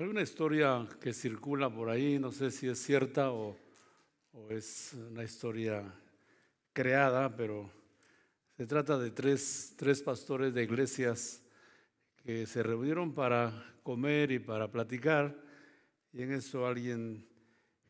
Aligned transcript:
Hay 0.00 0.06
una 0.06 0.22
historia 0.22 0.86
que 1.00 1.12
circula 1.12 1.68
por 1.68 1.90
ahí, 1.90 2.20
no 2.20 2.30
sé 2.30 2.52
si 2.52 2.68
es 2.68 2.78
cierta 2.78 3.32
o, 3.32 3.56
es 4.48 4.94
una 4.94 5.24
historia 5.24 5.92
creada, 6.72 7.34
pero 7.34 7.68
se 8.56 8.64
trata 8.64 8.96
de 8.96 9.10
tres, 9.10 9.74
tres 9.76 10.00
pastores 10.00 10.54
de 10.54 10.62
iglesias 10.62 11.42
que 12.14 12.46
se 12.46 12.62
reunieron 12.62 13.12
para 13.12 13.74
comer 13.82 14.30
y 14.30 14.38
para 14.38 14.70
platicar, 14.70 15.36
y 16.12 16.22
en 16.22 16.30
eso 16.30 16.64
alguien 16.64 17.26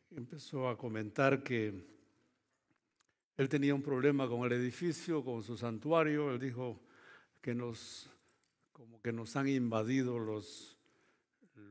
empezó 0.09 0.67
a 0.67 0.79
comentar 0.79 1.43
que 1.43 1.85
él 3.37 3.49
tenía 3.49 3.75
un 3.75 3.83
problema 3.83 4.27
con 4.27 4.47
el 4.47 4.53
edificio, 4.53 5.23
con 5.23 5.43
su 5.43 5.55
santuario, 5.55 6.31
él 6.31 6.39
dijo 6.39 6.81
que 7.39 7.53
nos, 7.53 8.09
como 8.71 8.99
que 8.99 9.13
nos 9.13 9.35
han 9.35 9.47
invadido 9.47 10.17
los 10.17 10.78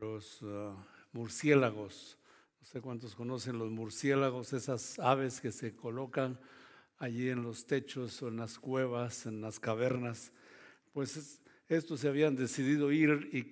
los 0.00 0.40
ah, 0.42 0.76
murciélagos. 1.12 2.18
No 2.60 2.66
sé 2.66 2.80
cuántos 2.80 3.14
conocen 3.14 3.58
los 3.58 3.70
murciélagos, 3.70 4.52
esas 4.52 4.98
aves 4.98 5.40
que 5.40 5.52
se 5.52 5.74
colocan 5.74 6.38
allí 6.98 7.30
en 7.30 7.42
los 7.42 7.66
techos 7.66 8.22
o 8.22 8.28
en 8.28 8.36
las 8.36 8.58
cuevas, 8.58 9.26
en 9.26 9.40
las 9.40 9.60
cavernas. 9.60 10.32
Pues 10.92 11.40
estos 11.68 12.00
se 12.00 12.08
habían 12.08 12.36
decidido 12.36 12.92
ir 12.92 13.30
y 13.32 13.42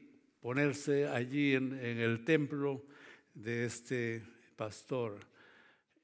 ponerse 0.40 1.06
allí 1.08 1.54
en, 1.54 1.72
el 1.74 2.24
templo 2.24 2.84
de 3.34 3.64
este 3.64 4.22
pastor. 4.56 5.18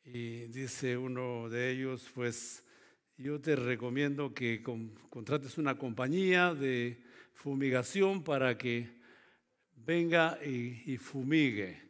Y 0.05 0.46
dice 0.46 0.96
uno 0.96 1.49
de 1.49 1.71
ellos, 1.71 2.10
pues 2.15 2.65
yo 3.16 3.41
te 3.41 3.57
recomiendo 3.57 4.35
que 4.35 4.62
contrates 4.62 5.59
una 5.59 5.79
compañía 5.79 6.55
de 6.55 7.02
fumigación 7.35 8.24
para 8.24 8.59
que 8.59 9.02
venga 9.85 10.39
y, 10.45 10.97
fumigue. 10.97 11.81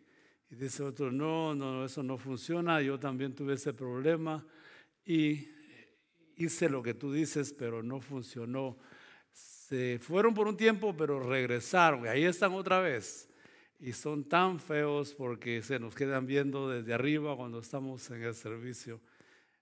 Y 0.50 0.56
dice 0.56 0.82
otro, 0.82 1.10
no, 1.10 1.54
no, 1.54 1.84
eso 1.84 2.02
no 2.02 2.18
funciona, 2.18 2.80
yo 2.82 2.98
también 2.98 3.34
tuve 3.34 3.54
ese 3.54 3.72
problema 3.72 4.44
y 5.04 5.48
hice 6.36 6.68
lo 6.68 6.82
que 6.82 6.94
tú 6.94 7.12
dices, 7.12 7.52
pero 7.52 7.82
no 7.82 8.00
funcionó. 8.00 8.78
Se 9.32 9.98
fueron 9.98 10.34
por 10.34 10.46
un 10.46 10.56
tiempo, 10.56 10.94
pero 10.96 11.20
regresaron 11.20 12.04
y 12.04 12.08
ahí 12.08 12.24
están 12.24 12.52
otra 12.52 12.80
vez. 12.80 13.28
Y 13.80 13.92
son 13.92 14.28
tan 14.28 14.60
feos 14.60 15.14
porque 15.14 15.62
se 15.62 15.78
nos 15.78 15.94
quedan 15.94 16.26
viendo 16.26 16.68
desde 16.68 16.94
arriba 16.94 17.36
cuando 17.36 17.58
estamos 17.58 18.08
en 18.10 18.22
el 18.22 18.34
servicio. 18.34 19.00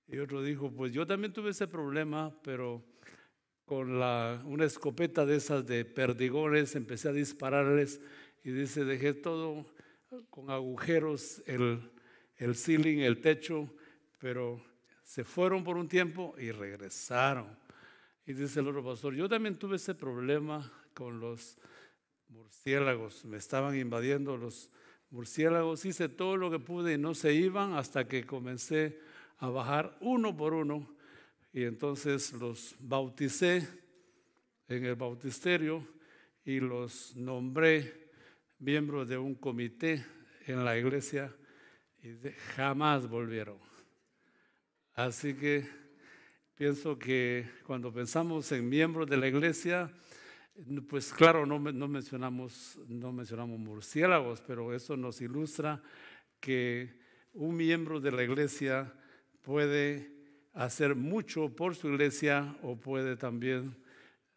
Y 0.09 0.19
otro 0.19 0.43
dijo, 0.43 0.71
pues 0.71 0.93
yo 0.93 1.07
también 1.07 1.33
tuve 1.33 1.51
ese 1.51 1.69
problema, 1.69 2.35
pero 2.43 2.85
con 3.71 4.01
la, 4.01 4.43
una 4.47 4.65
escopeta 4.65 5.25
de 5.25 5.37
esas 5.37 5.65
de 5.65 5.85
perdigones 5.85 6.75
empecé 6.75 7.09
a 7.09 7.13
dispararles 7.13 8.01
y 8.43 8.51
dice, 8.51 8.85
dejé 8.85 9.15
todo 9.15 9.65
con 10.29 10.51
agujeros, 10.51 11.41
el, 11.47 11.81
el 12.39 12.57
ceiling, 12.57 12.99
el 12.99 13.21
techo, 13.21 13.73
pero 14.19 14.61
se 15.05 15.23
fueron 15.23 15.63
por 15.63 15.77
un 15.77 15.87
tiempo 15.87 16.35
y 16.37 16.51
regresaron. 16.51 17.47
Y 18.27 18.33
dice 18.33 18.59
el 18.59 18.67
otro 18.67 18.85
pastor, 18.85 19.15
yo 19.15 19.29
también 19.29 19.55
tuve 19.55 19.77
ese 19.77 19.95
problema 19.95 20.69
con 20.93 21.21
los 21.21 21.57
murciélagos, 22.29 23.25
me 23.25 23.37
estaban 23.37 23.79
invadiendo 23.79 24.37
los 24.37 24.69
murciélagos, 25.11 25.85
hice 25.85 26.09
todo 26.09 26.37
lo 26.37 26.51
que 26.51 26.59
pude 26.59 26.95
y 26.95 26.99
no 26.99 27.15
se 27.15 27.35
iban 27.35 27.75
hasta 27.75 28.09
que 28.09 28.27
comencé 28.27 28.99
a 29.39 29.49
bajar 29.49 29.97
uno 30.01 30.37
por 30.37 30.55
uno 30.55 30.89
y 31.53 31.65
entonces 31.65 32.33
los 32.33 32.77
bauticé 32.79 33.67
en 34.69 34.85
el 34.85 34.95
bautisterio 34.95 35.87
y 36.45 36.61
los 36.61 37.15
nombré 37.17 38.11
miembros 38.59 39.09
de 39.09 39.19
un 39.19 39.35
comité 39.35 40.05
en 40.47 40.65
la 40.65 40.79
iglesia 40.79 41.35
y 42.03 42.15
jamás 42.55 43.09
volvieron. 43.09 43.59
Así 44.95 45.35
que 45.35 45.67
pienso 46.55 46.99
que 46.99 47.47
cuando 47.67 47.93
pensamos 47.93 48.51
en 48.53 48.69
miembros 48.69 49.09
de 49.09 49.17
la 49.17 49.29
iglesia, 49.29 49.91
pues 50.89 51.13
claro, 51.13 51.47
no, 51.47 51.59
no, 51.59 51.89
mencionamos, 51.89 52.79
no 52.87 53.13
mencionamos 53.13 53.59
murciélagos, 53.59 54.41
pero 54.47 54.75
eso 54.75 54.97
nos 54.97 55.21
ilustra 55.21 55.83
que 56.39 57.01
un 57.33 57.57
miembro 57.57 58.01
de 58.01 58.13
la 58.13 58.23
iglesia 58.23 58.93
puede 59.43 60.20
hacer 60.53 60.95
mucho 60.95 61.55
por 61.55 61.75
su 61.75 61.89
iglesia 61.89 62.57
o 62.63 62.77
puede 62.77 63.17
también 63.17 63.77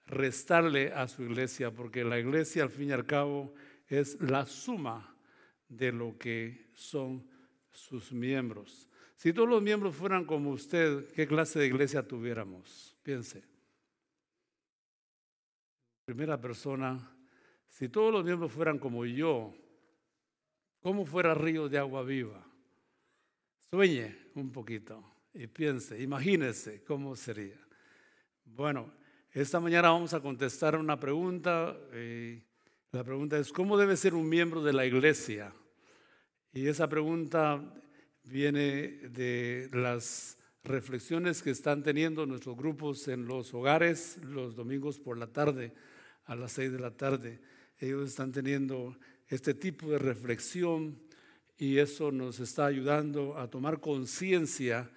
restarle 0.05 0.91
a 0.93 1.07
su 1.07 1.23
iglesia, 1.23 1.71
porque 1.71 2.03
la 2.03 2.19
iglesia 2.19 2.63
al 2.63 2.69
fin 2.69 2.89
y 2.89 2.91
al 2.91 3.05
cabo 3.05 3.53
es 3.87 4.19
la 4.21 4.45
suma 4.45 5.15
de 5.67 5.91
lo 5.91 6.17
que 6.17 6.69
son 6.73 7.27
sus 7.71 8.11
miembros. 8.11 8.89
Si 9.15 9.33
todos 9.33 9.47
los 9.47 9.61
miembros 9.61 9.95
fueran 9.95 10.25
como 10.25 10.51
usted, 10.51 11.07
¿qué 11.13 11.25
clase 11.25 11.59
de 11.59 11.67
iglesia 11.67 12.05
tuviéramos? 12.05 12.95
Piense. 13.01 13.43
Primera 16.05 16.39
persona, 16.39 16.99
si 17.69 17.87
todos 17.87 18.11
los 18.11 18.25
miembros 18.25 18.51
fueran 18.51 18.77
como 18.77 19.05
yo, 19.05 19.55
¿cómo 20.81 21.05
fuera 21.05 21.33
río 21.33 21.69
de 21.69 21.77
agua 21.77 22.03
viva? 22.03 22.45
Sueñe 23.69 24.15
un 24.35 24.51
poquito 24.51 25.12
y 25.33 25.47
piense, 25.47 26.01
imagínese 26.01 26.83
cómo 26.83 27.15
sería. 27.15 27.59
Bueno, 28.45 28.93
esta 29.31 29.59
mañana 29.59 29.89
vamos 29.89 30.13
a 30.13 30.21
contestar 30.21 30.77
una 30.77 30.99
pregunta. 30.99 31.75
Eh, 31.91 32.43
la 32.91 33.03
pregunta 33.03 33.37
es, 33.39 33.51
¿cómo 33.51 33.77
debe 33.77 33.97
ser 33.97 34.13
un 34.13 34.29
miembro 34.29 34.63
de 34.63 34.73
la 34.73 34.85
iglesia? 34.85 35.51
Y 36.51 36.67
esa 36.67 36.87
pregunta 36.87 37.73
viene 38.23 38.61
de 39.09 39.69
las 39.73 40.37
reflexiones 40.63 41.41
que 41.41 41.49
están 41.49 41.81
teniendo 41.81 42.25
nuestros 42.27 42.55
grupos 42.55 43.07
en 43.07 43.25
los 43.25 43.53
hogares 43.53 44.19
los 44.23 44.55
domingos 44.55 44.99
por 44.99 45.17
la 45.17 45.27
tarde, 45.27 45.73
a 46.25 46.35
las 46.35 46.51
seis 46.51 46.71
de 46.71 46.79
la 46.79 46.91
tarde. 46.91 47.41
Ellos 47.79 48.09
están 48.09 48.31
teniendo 48.31 48.95
este 49.27 49.55
tipo 49.55 49.89
de 49.89 49.97
reflexión 49.97 51.01
y 51.57 51.79
eso 51.79 52.11
nos 52.11 52.39
está 52.39 52.67
ayudando 52.67 53.37
a 53.37 53.49
tomar 53.49 53.79
conciencia 53.79 54.91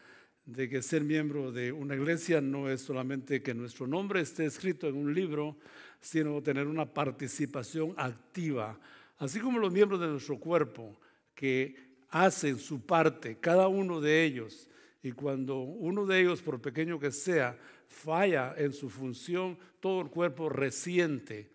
de 0.46 0.68
que 0.68 0.80
ser 0.80 1.02
miembro 1.02 1.50
de 1.50 1.72
una 1.72 1.96
iglesia 1.96 2.40
no 2.40 2.70
es 2.70 2.80
solamente 2.80 3.42
que 3.42 3.52
nuestro 3.52 3.86
nombre 3.86 4.20
esté 4.20 4.46
escrito 4.46 4.86
en 4.86 4.94
un 4.96 5.12
libro, 5.12 5.56
sino 6.00 6.40
tener 6.40 6.68
una 6.68 6.86
participación 6.86 7.94
activa, 7.96 8.78
así 9.18 9.40
como 9.40 9.58
los 9.58 9.72
miembros 9.72 10.00
de 10.00 10.06
nuestro 10.06 10.38
cuerpo 10.38 10.96
que 11.34 11.74
hacen 12.10 12.58
su 12.58 12.86
parte, 12.86 13.38
cada 13.40 13.66
uno 13.66 14.00
de 14.00 14.24
ellos, 14.24 14.70
y 15.02 15.12
cuando 15.12 15.58
uno 15.58 16.06
de 16.06 16.20
ellos, 16.20 16.42
por 16.42 16.60
pequeño 16.60 16.98
que 16.98 17.10
sea, 17.10 17.58
falla 17.88 18.54
en 18.56 18.72
su 18.72 18.88
función, 18.88 19.58
todo 19.80 20.00
el 20.00 20.08
cuerpo 20.08 20.48
resiente 20.48 21.50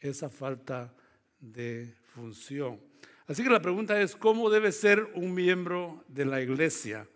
esa 0.00 0.28
falta 0.28 0.92
de 1.40 1.94
función. 2.14 2.80
Así 3.26 3.42
que 3.42 3.48
la 3.50 3.62
pregunta 3.62 4.00
es, 4.00 4.14
¿cómo 4.16 4.50
debe 4.50 4.70
ser 4.72 5.08
un 5.14 5.34
miembro 5.34 6.04
de 6.08 6.24
la 6.24 6.42
iglesia? 6.42 7.08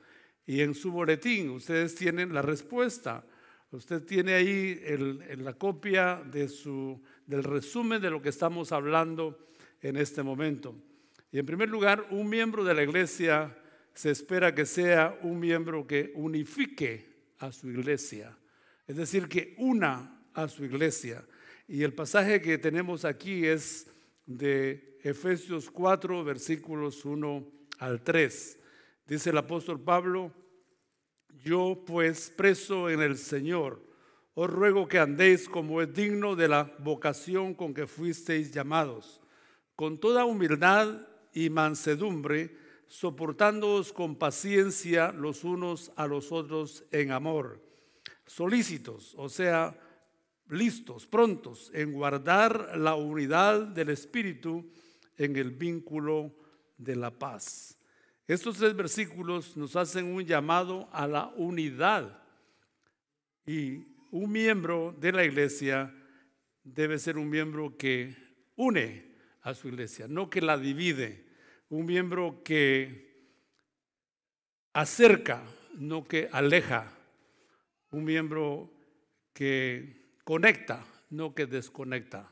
Y 0.49 0.63
en 0.63 0.75
su 0.75 0.91
boletín 0.91 1.51
ustedes 1.51 1.95
tienen 1.95 2.33
la 2.33 2.41
respuesta. 2.41 3.23
Usted 3.71 4.03
tiene 4.05 4.33
ahí 4.33 4.81
la 5.37 5.53
copia 5.53 6.23
de 6.25 6.49
su, 6.49 7.03
del 7.27 7.45
resumen 7.45 8.01
de 8.01 8.09
lo 8.09 8.23
que 8.23 8.31
estamos 8.31 8.73
hablando 8.73 9.47
en 9.83 9.99
este 9.99 10.23
momento. 10.23 10.75
Y 11.31 11.39
en 11.39 11.45
primer 11.45 11.69
lugar, 11.69 12.07
un 12.09 12.31
miembro 12.31 12.65
de 12.65 12.73
la 12.73 12.83
iglesia 12.83 13.55
se 13.93 14.11
espera 14.11 14.55
que 14.55 14.65
sea 14.65 15.19
un 15.21 15.39
miembro 15.39 15.87
que 15.87 16.13
unifique 16.15 17.35
a 17.41 17.53
su 17.53 17.69
iglesia, 17.69 18.35
es 18.87 18.97
decir, 18.97 19.29
que 19.29 19.55
una 19.59 20.19
a 20.33 20.49
su 20.49 20.65
iglesia. 20.65 21.27
Y 21.69 21.83
el 21.83 21.93
pasaje 21.93 22.41
que 22.41 22.57
tenemos 22.57 23.05
aquí 23.05 23.45
es 23.45 23.87
de 24.25 24.99
Efesios 25.03 25.71
4, 25.71 26.25
versículos 26.25 27.05
1 27.05 27.47
al 27.81 28.03
3. 28.03 28.58
Dice 29.09 29.31
el 29.31 29.39
apóstol 29.39 29.81
Pablo, 29.81 30.31
yo 31.43 31.83
pues 31.87 32.31
preso 32.31 32.91
en 32.91 33.01
el 33.01 33.17
Señor, 33.17 33.83
os 34.35 34.51
ruego 34.51 34.87
que 34.87 34.99
andéis 34.99 35.49
como 35.49 35.81
es 35.81 35.95
digno 35.95 36.37
de 36.37 36.47
la 36.47 36.77
vocación 36.81 37.55
con 37.55 37.73
que 37.73 37.87
fuisteis 37.87 38.53
llamados, 38.53 39.23
con 39.75 39.97
toda 39.97 40.27
humildad 40.27 41.09
y 41.33 41.49
mansedumbre, 41.49 42.55
soportándoos 42.87 43.95
con 43.95 44.17
paciencia 44.17 45.11
los 45.11 45.43
unos 45.43 45.91
a 45.97 46.07
los 46.07 46.31
otros 46.31 46.85
en 46.91 47.11
amor, 47.11 47.63
solícitos, 48.27 49.15
o 49.17 49.31
sea, 49.31 49.75
listos, 50.51 51.07
prontos 51.07 51.71
en 51.73 51.93
guardar 51.93 52.77
la 52.77 52.95
unidad 52.95 53.69
del 53.69 53.89
Espíritu 53.89 54.71
en 55.17 55.35
el 55.37 55.51
vínculo 55.53 56.35
de 56.77 56.95
la 56.95 57.11
paz. 57.11 57.78
Estos 58.29 58.59
tres 58.59 58.77
versículos 58.77 59.57
nos 59.57 59.75
hacen 59.75 60.05
un 60.05 60.23
llamado 60.23 60.87
a 60.93 61.07
la 61.07 61.29
unidad. 61.37 62.23
Y 63.47 63.87
un 64.11 64.31
miembro 64.31 64.95
de 65.01 65.13
la 65.13 65.25
iglesia 65.25 65.95
debe 66.63 66.99
ser 66.99 67.17
un 67.17 67.31
miembro 67.31 67.79
que 67.79 68.15
une 68.57 69.15
a 69.41 69.55
su 69.55 69.69
iglesia, 69.69 70.07
no 70.09 70.29
que 70.29 70.43
la 70.43 70.59
divide, 70.59 71.25
un 71.71 71.87
miembro 71.87 72.43
que 72.45 73.31
acerca, 74.75 75.43
no 75.79 76.05
que 76.05 76.29
aleja, 76.31 76.93
un 77.93 78.05
miembro 78.05 78.71
que 79.33 80.13
conecta, 80.23 80.85
no 81.09 81.35
que 81.35 81.47
desconecta. 81.47 82.31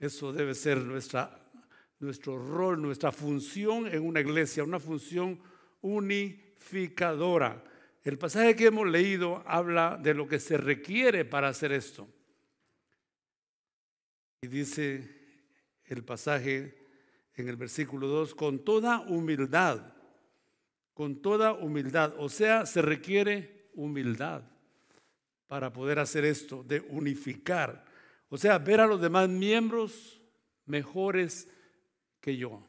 Eso 0.00 0.32
debe 0.32 0.54
ser 0.54 0.78
nuestra, 0.78 1.43
nuestro 1.98 2.38
rol, 2.38 2.80
nuestra 2.80 3.12
función 3.12 3.86
en 3.86 4.06
una 4.06 4.20
iglesia, 4.20 4.64
una 4.64 4.80
función 4.80 5.40
unificadora. 5.80 7.62
El 8.02 8.18
pasaje 8.18 8.54
que 8.54 8.66
hemos 8.66 8.86
leído 8.86 9.42
habla 9.46 9.98
de 10.02 10.14
lo 10.14 10.28
que 10.28 10.38
se 10.38 10.56
requiere 10.56 11.24
para 11.24 11.48
hacer 11.48 11.72
esto. 11.72 12.06
Y 14.42 14.46
dice 14.46 15.10
el 15.86 16.04
pasaje 16.04 16.76
en 17.34 17.48
el 17.48 17.56
versículo 17.56 18.06
2, 18.08 18.34
con 18.34 18.64
toda 18.64 19.00
humildad, 19.00 19.94
con 20.92 21.22
toda 21.22 21.52
humildad. 21.54 22.14
O 22.18 22.28
sea, 22.28 22.66
se 22.66 22.82
requiere 22.82 23.70
humildad 23.74 24.42
para 25.46 25.72
poder 25.72 25.98
hacer 25.98 26.24
esto, 26.24 26.62
de 26.62 26.80
unificar. 26.88 27.84
O 28.28 28.36
sea, 28.36 28.58
ver 28.58 28.80
a 28.80 28.86
los 28.86 29.00
demás 29.00 29.28
miembros 29.28 30.20
mejores 30.66 31.48
que 32.24 32.38
yo. 32.38 32.66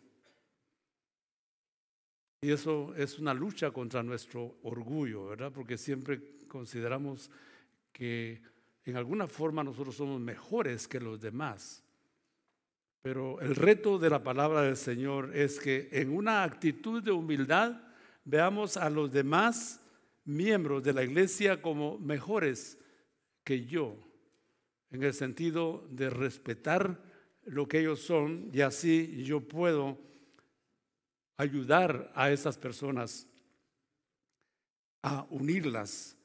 Y 2.42 2.52
eso 2.52 2.94
es 2.98 3.20
una 3.20 3.34
lucha 3.34 3.72
contra 3.72 4.04
nuestro 4.04 4.58
orgullo, 4.64 5.28
¿verdad? 5.28 5.54
Porque 5.54 5.78
siempre 5.78 6.46
consideramos 6.50 7.32
que 7.94 8.42
en 8.84 8.98
alguna 8.98 9.28
forma 9.28 9.64
nosotros 9.64 9.96
somos 9.96 10.20
mejores 10.20 10.90
que 10.90 11.00
los 11.00 11.22
demás. 11.22 11.82
Pero 13.02 13.40
el 13.40 13.56
reto 13.56 13.98
de 13.98 14.10
la 14.10 14.22
palabra 14.22 14.64
del 14.64 14.76
Señor 14.76 15.34
es 15.34 15.58
que 15.58 15.88
en 15.94 16.12
una 16.12 16.44
actitud 16.44 17.02
de 17.02 17.14
humildad 17.14 17.82
veamos 18.26 18.76
a 18.76 18.90
los 18.90 19.10
demás 19.10 19.82
miembros 20.26 20.84
de 20.84 20.92
la 20.92 21.04
iglesia 21.04 21.62
como 21.62 21.98
mejores 21.98 22.78
que 23.46 23.64
yo, 23.64 23.96
en 24.90 25.02
el 25.04 25.14
sentido 25.14 25.88
de 25.92 26.10
respetar 26.10 27.15
lo 27.46 27.68
que 27.68 27.80
ellos 27.80 28.02
son 28.02 28.50
y 28.54 28.62
así 28.62 29.24
yo 29.24 29.42
puedo 29.42 29.98
ayudar 31.38 32.12
a 32.16 32.32
esas 32.32 32.58
personas 32.58 33.28
a 35.02 35.26
unirlas 35.30 36.18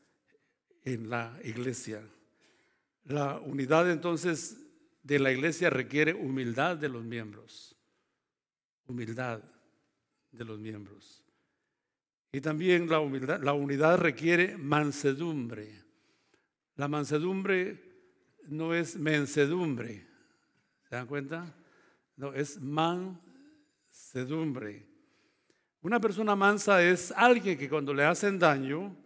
en 0.85 1.11
la 1.11 1.39
iglesia. 1.45 2.03
La 3.05 3.39
unidad 3.39 3.91
entonces 3.91 4.57
de 5.03 5.19
la 5.19 5.33
iglesia 5.33 5.71
requiere 5.71 6.15
humildad 6.15 6.77
de 6.77 6.89
los 6.89 7.05
miembros, 7.05 7.77
humildad 8.87 9.43
de 10.31 10.45
los 10.45 10.59
miembros. 10.59 11.25
Y 12.33 12.41
también 12.41 12.89
la, 12.89 13.01
humildad, 13.01 13.43
la 13.43 13.53
unidad 13.53 13.99
requiere 13.99 14.57
mansedumbre. 14.57 15.83
La 16.77 16.87
mansedumbre 16.87 17.83
no 18.47 18.73
es 18.75 18.97
mensedumbre, 18.97 20.07
¿se 20.91 20.97
dan 20.97 21.07
cuenta? 21.07 21.55
No, 22.17 22.35
es 22.35 22.61
mansedumbre. 22.61 24.85
Una 25.83 26.01
persona 26.01 26.35
mansa 26.35 26.83
es 26.83 27.13
alguien 27.13 27.57
que 27.57 27.69
cuando 27.69 27.95
le 27.95 28.05
hacen 28.05 28.41
daño 28.41 28.97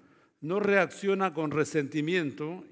no 0.40 0.60
reacciona 0.60 1.34
con 1.34 1.50
resentimiento 1.50 2.64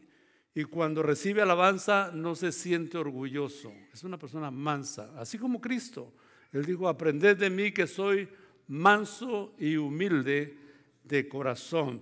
y 0.54 0.64
cuando 0.64 1.02
recibe 1.02 1.42
alabanza 1.42 2.10
no 2.14 2.34
se 2.34 2.52
siente 2.52 2.96
orgulloso. 2.96 3.70
Es 3.92 4.02
una 4.02 4.18
persona 4.18 4.50
mansa, 4.50 5.12
así 5.18 5.36
como 5.36 5.60
Cristo. 5.60 6.14
Él 6.50 6.64
dijo, 6.64 6.88
aprended 6.88 7.36
de 7.36 7.50
mí 7.50 7.70
que 7.70 7.86
soy 7.86 8.26
manso 8.68 9.54
y 9.58 9.76
humilde 9.76 10.56
de 11.04 11.28
corazón. 11.28 12.00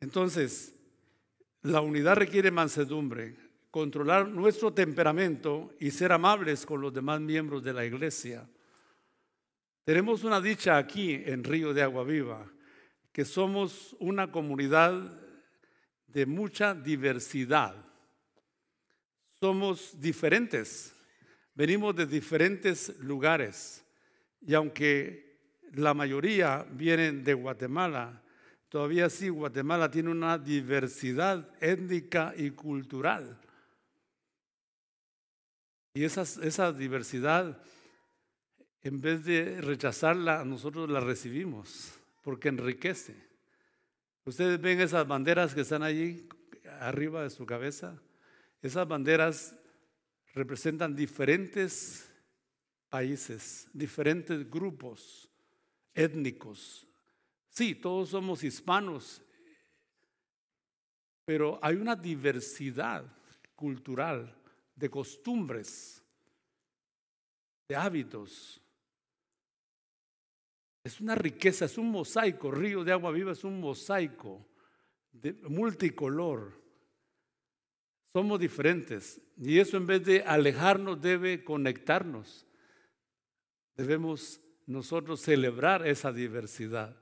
Entonces, 0.00 0.74
la 1.60 1.82
unidad 1.82 2.16
requiere 2.16 2.50
mansedumbre, 2.50 3.45
controlar 3.76 4.26
nuestro 4.26 4.72
temperamento 4.72 5.74
y 5.78 5.90
ser 5.90 6.10
amables 6.10 6.64
con 6.64 6.80
los 6.80 6.94
demás 6.94 7.20
miembros 7.20 7.62
de 7.62 7.74
la 7.74 7.84
iglesia. 7.84 8.48
Tenemos 9.84 10.24
una 10.24 10.40
dicha 10.40 10.78
aquí 10.78 11.12
en 11.12 11.44
Río 11.44 11.74
de 11.74 11.82
Agua 11.82 12.02
Viva, 12.02 12.50
que 13.12 13.26
somos 13.26 13.94
una 14.00 14.32
comunidad 14.32 15.20
de 16.06 16.24
mucha 16.24 16.74
diversidad. 16.74 17.76
Somos 19.38 20.00
diferentes, 20.00 20.94
venimos 21.54 21.94
de 21.96 22.06
diferentes 22.06 22.98
lugares 23.00 23.84
y 24.40 24.54
aunque 24.54 25.60
la 25.74 25.92
mayoría 25.92 26.66
vienen 26.70 27.22
de 27.22 27.34
Guatemala, 27.34 28.22
todavía 28.70 29.10
sí 29.10 29.28
Guatemala 29.28 29.90
tiene 29.90 30.08
una 30.08 30.38
diversidad 30.38 31.46
étnica 31.60 32.32
y 32.38 32.52
cultural. 32.52 33.38
Y 35.96 36.04
esa 36.04 36.74
diversidad 36.74 37.58
en 38.82 39.00
vez 39.00 39.24
de 39.24 39.62
rechazarla, 39.62 40.44
nosotros 40.44 40.90
la 40.90 41.00
recibimos, 41.00 41.94
porque 42.22 42.50
enriquece. 42.50 43.16
Ustedes 44.26 44.60
ven 44.60 44.78
esas 44.82 45.08
banderas 45.08 45.54
que 45.54 45.62
están 45.62 45.82
allí 45.82 46.28
arriba 46.80 47.22
de 47.22 47.30
su 47.30 47.46
cabeza. 47.46 47.98
Esas 48.60 48.86
banderas 48.86 49.56
representan 50.34 50.94
diferentes 50.94 52.12
países, 52.90 53.66
diferentes 53.72 54.50
grupos 54.50 55.30
étnicos. 55.94 56.86
Sí, 57.48 57.74
todos 57.74 58.10
somos 58.10 58.44
hispanos, 58.44 59.22
pero 61.24 61.58
hay 61.62 61.76
una 61.76 61.96
diversidad 61.96 63.02
cultural 63.54 64.36
de 64.76 64.88
costumbres, 64.88 66.02
de 67.68 67.74
hábitos, 67.74 68.62
es 70.86 71.00
una 71.00 71.16
riqueza, 71.16 71.64
es 71.64 71.78
un 71.78 71.90
mosaico. 71.90 72.52
Río 72.52 72.84
de 72.84 72.92
agua 72.92 73.10
viva 73.10 73.32
es 73.32 73.42
un 73.42 73.58
mosaico 73.58 74.46
de 75.10 75.32
multicolor. 75.32 76.62
Somos 78.12 78.38
diferentes 78.38 79.20
y 79.36 79.58
eso 79.58 79.78
en 79.78 79.86
vez 79.88 80.04
de 80.04 80.22
alejarnos 80.22 81.02
debe 81.02 81.42
conectarnos. 81.42 82.46
Debemos 83.74 84.40
nosotros 84.66 85.20
celebrar 85.20 85.84
esa 85.84 86.12
diversidad 86.12 86.96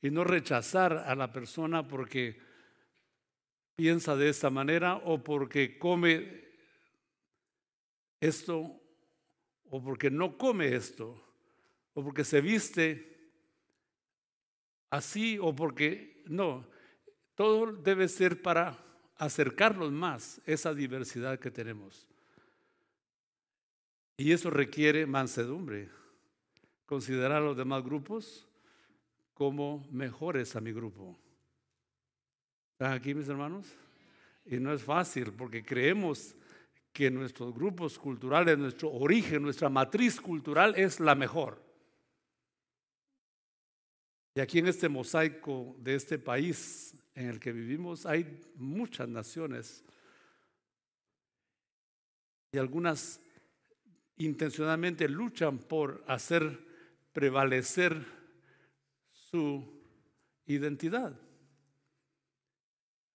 y 0.00 0.10
no 0.10 0.22
rechazar 0.22 0.92
a 0.92 1.16
la 1.16 1.32
persona 1.32 1.88
porque 1.88 2.40
piensa 3.74 4.14
de 4.14 4.28
esta 4.28 4.50
manera 4.50 4.98
o 4.98 5.24
porque 5.24 5.80
come 5.80 6.45
esto 8.20 8.80
o 9.70 9.82
porque 9.82 10.10
no 10.10 10.38
come 10.38 10.74
esto 10.74 11.20
o 11.94 12.02
porque 12.02 12.24
se 12.24 12.40
viste 12.40 13.16
así 14.90 15.38
o 15.40 15.54
porque 15.54 16.22
no. 16.26 16.66
Todo 17.34 17.72
debe 17.72 18.08
ser 18.08 18.40
para 18.40 18.78
acercarnos 19.16 19.92
más 19.92 20.40
esa 20.46 20.74
diversidad 20.74 21.38
que 21.38 21.50
tenemos. 21.50 22.06
Y 24.16 24.32
eso 24.32 24.50
requiere 24.50 25.06
mansedumbre. 25.06 25.90
Considerar 26.86 27.42
a 27.42 27.44
los 27.44 27.56
demás 27.56 27.82
grupos 27.82 28.46
como 29.34 29.86
mejores 29.90 30.56
a 30.56 30.60
mi 30.60 30.72
grupo. 30.72 31.18
¿Están 32.72 32.92
aquí 32.92 33.14
mis 33.14 33.28
hermanos? 33.28 33.66
Y 34.46 34.56
no 34.58 34.72
es 34.72 34.82
fácil 34.82 35.32
porque 35.32 35.64
creemos 35.64 36.34
que 36.96 37.10
nuestros 37.10 37.52
grupos 37.52 37.98
culturales, 37.98 38.56
nuestro 38.56 38.90
origen, 38.90 39.42
nuestra 39.42 39.68
matriz 39.68 40.18
cultural 40.18 40.74
es 40.78 40.98
la 40.98 41.14
mejor. 41.14 41.62
Y 44.34 44.40
aquí 44.40 44.60
en 44.60 44.68
este 44.68 44.88
mosaico 44.88 45.76
de 45.78 45.94
este 45.94 46.18
país 46.18 46.94
en 47.14 47.28
el 47.28 47.38
que 47.38 47.52
vivimos 47.52 48.06
hay 48.06 48.40
muchas 48.54 49.10
naciones 49.10 49.84
y 52.50 52.56
algunas 52.56 53.20
intencionalmente 54.16 55.06
luchan 55.06 55.58
por 55.58 56.02
hacer 56.08 56.64
prevalecer 57.12 58.06
su 59.12 59.82
identidad. 60.46 61.20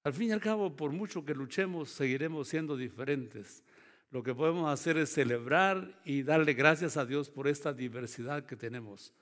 Al 0.04 0.14
fin 0.14 0.30
y 0.30 0.32
al 0.34 0.42
cabo, 0.42 0.76
por 0.76 0.92
mucho 0.92 1.26
que 1.26 1.34
luchemos, 1.34 1.90
seguiremos 1.90 2.48
siendo 2.48 2.78
diferentes. 2.78 3.64
Lo 4.12 4.22
que 4.22 4.36
podemos 4.36 4.70
hacer 4.70 4.98
es 4.98 5.10
celebrar 5.10 6.02
y 6.04 6.22
darle 6.22 6.54
gracias 6.54 6.98
a 6.98 7.06
Dios 7.06 7.30
por 7.30 7.48
esta 7.48 7.74
diversidad 7.74 8.46
que 8.46 8.58
tenemos 8.58 9.14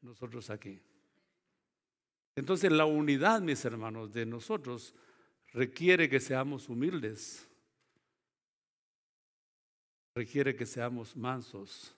nosotros 0.00 0.50
aquí. 0.50 0.80
Entonces 2.36 2.70
la 2.70 2.84
unidad, 2.84 3.40
mis 3.40 3.64
hermanos, 3.64 4.12
de 4.12 4.24
nosotros 4.24 4.94
requiere 5.52 6.08
que 6.08 6.20
seamos 6.20 6.68
humildes. 6.68 7.48
requiere 10.14 10.56
que 10.56 10.64
seamos 10.64 11.14
mansos. 11.14 11.94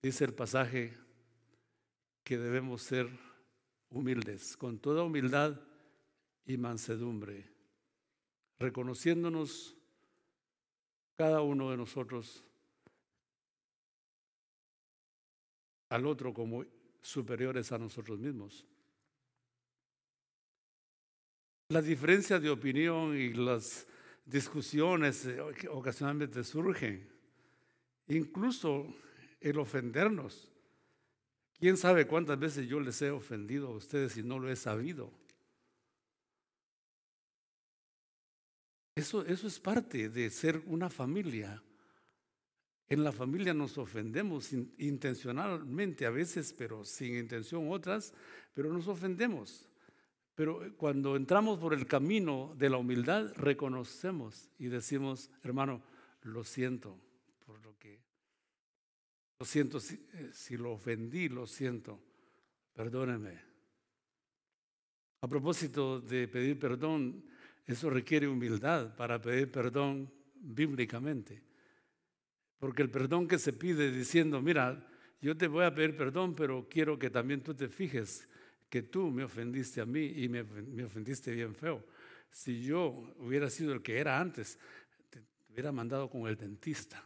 Dice 0.00 0.24
el 0.24 0.32
pasaje 0.32 0.96
que 2.22 2.38
debemos 2.38 2.82
ser 2.82 3.08
humildes, 3.90 4.56
con 4.56 4.78
toda 4.78 5.02
humildad 5.02 5.60
y 6.44 6.56
mansedumbre, 6.56 7.50
reconociéndonos 8.60 9.75
cada 11.16 11.40
uno 11.40 11.70
de 11.70 11.76
nosotros 11.76 12.44
al 15.88 16.06
otro 16.06 16.34
como 16.34 16.64
superiores 17.00 17.72
a 17.72 17.78
nosotros 17.78 18.18
mismos. 18.18 18.66
La 21.68 21.82
diferencia 21.82 22.38
de 22.38 22.50
opinión 22.50 23.16
y 23.16 23.32
las 23.32 23.86
discusiones 24.24 25.26
eh, 25.26 25.40
ocasionalmente 25.70 26.44
surgen, 26.44 27.08
incluso 28.08 28.86
el 29.40 29.58
ofendernos. 29.58 30.48
¿Quién 31.58 31.76
sabe 31.76 32.06
cuántas 32.06 32.38
veces 32.38 32.68
yo 32.68 32.78
les 32.80 33.00
he 33.02 33.10
ofendido 33.10 33.68
a 33.68 33.76
ustedes 33.76 34.16
y 34.16 34.22
no 34.22 34.38
lo 34.38 34.50
he 34.50 34.56
sabido? 34.56 35.10
Eso, 38.96 39.26
eso 39.26 39.46
es 39.46 39.60
parte 39.60 40.08
de 40.08 40.30
ser 40.30 40.62
una 40.64 40.88
familia. 40.88 41.62
En 42.88 43.04
la 43.04 43.12
familia 43.12 43.52
nos 43.52 43.76
ofendemos 43.76 44.54
intencionalmente 44.78 46.06
a 46.06 46.10
veces, 46.10 46.54
pero 46.54 46.82
sin 46.82 47.14
intención 47.14 47.70
otras, 47.70 48.14
pero 48.54 48.72
nos 48.72 48.88
ofendemos. 48.88 49.68
Pero 50.34 50.74
cuando 50.78 51.14
entramos 51.14 51.58
por 51.58 51.74
el 51.74 51.86
camino 51.86 52.54
de 52.56 52.70
la 52.70 52.78
humildad, 52.78 53.34
reconocemos 53.34 54.48
y 54.58 54.68
decimos, 54.68 55.30
hermano, 55.42 55.82
lo 56.22 56.42
siento 56.42 56.98
por 57.44 57.60
lo 57.60 57.78
que, 57.78 58.00
lo 59.38 59.44
siento 59.44 59.78
si, 59.78 59.94
eh, 60.14 60.30
si 60.32 60.56
lo 60.56 60.72
ofendí, 60.72 61.28
lo 61.28 61.46
siento, 61.46 62.00
perdóneme. 62.72 63.42
A 65.20 65.28
propósito 65.28 66.00
de 66.00 66.28
pedir 66.28 66.58
perdón, 66.58 67.35
eso 67.66 67.90
requiere 67.90 68.28
humildad 68.28 68.94
para 68.96 69.20
pedir 69.20 69.50
perdón 69.50 70.12
bíblicamente. 70.34 71.42
Porque 72.58 72.82
el 72.82 72.90
perdón 72.90 73.26
que 73.26 73.38
se 73.38 73.52
pide 73.52 73.90
diciendo, 73.90 74.40
mira, 74.40 74.86
yo 75.20 75.36
te 75.36 75.48
voy 75.48 75.64
a 75.64 75.74
pedir 75.74 75.96
perdón, 75.96 76.34
pero 76.34 76.68
quiero 76.70 76.98
que 76.98 77.10
también 77.10 77.42
tú 77.42 77.54
te 77.54 77.68
fijes 77.68 78.28
que 78.68 78.82
tú 78.82 79.10
me 79.10 79.24
ofendiste 79.24 79.80
a 79.80 79.86
mí 79.86 80.04
y 80.04 80.28
me, 80.28 80.40
ofendiste 80.84 81.32
bien 81.32 81.54
feo. 81.54 81.84
Si 82.30 82.62
yo 82.62 83.14
hubiera 83.18 83.48
sido 83.50 83.72
el 83.72 83.82
que 83.82 83.98
era 83.98 84.20
antes, 84.20 84.58
te, 85.10 85.22
hubiera 85.50 85.72
mandado 85.72 86.08
con 86.08 86.26
el 86.26 86.36
dentista. 86.36 87.02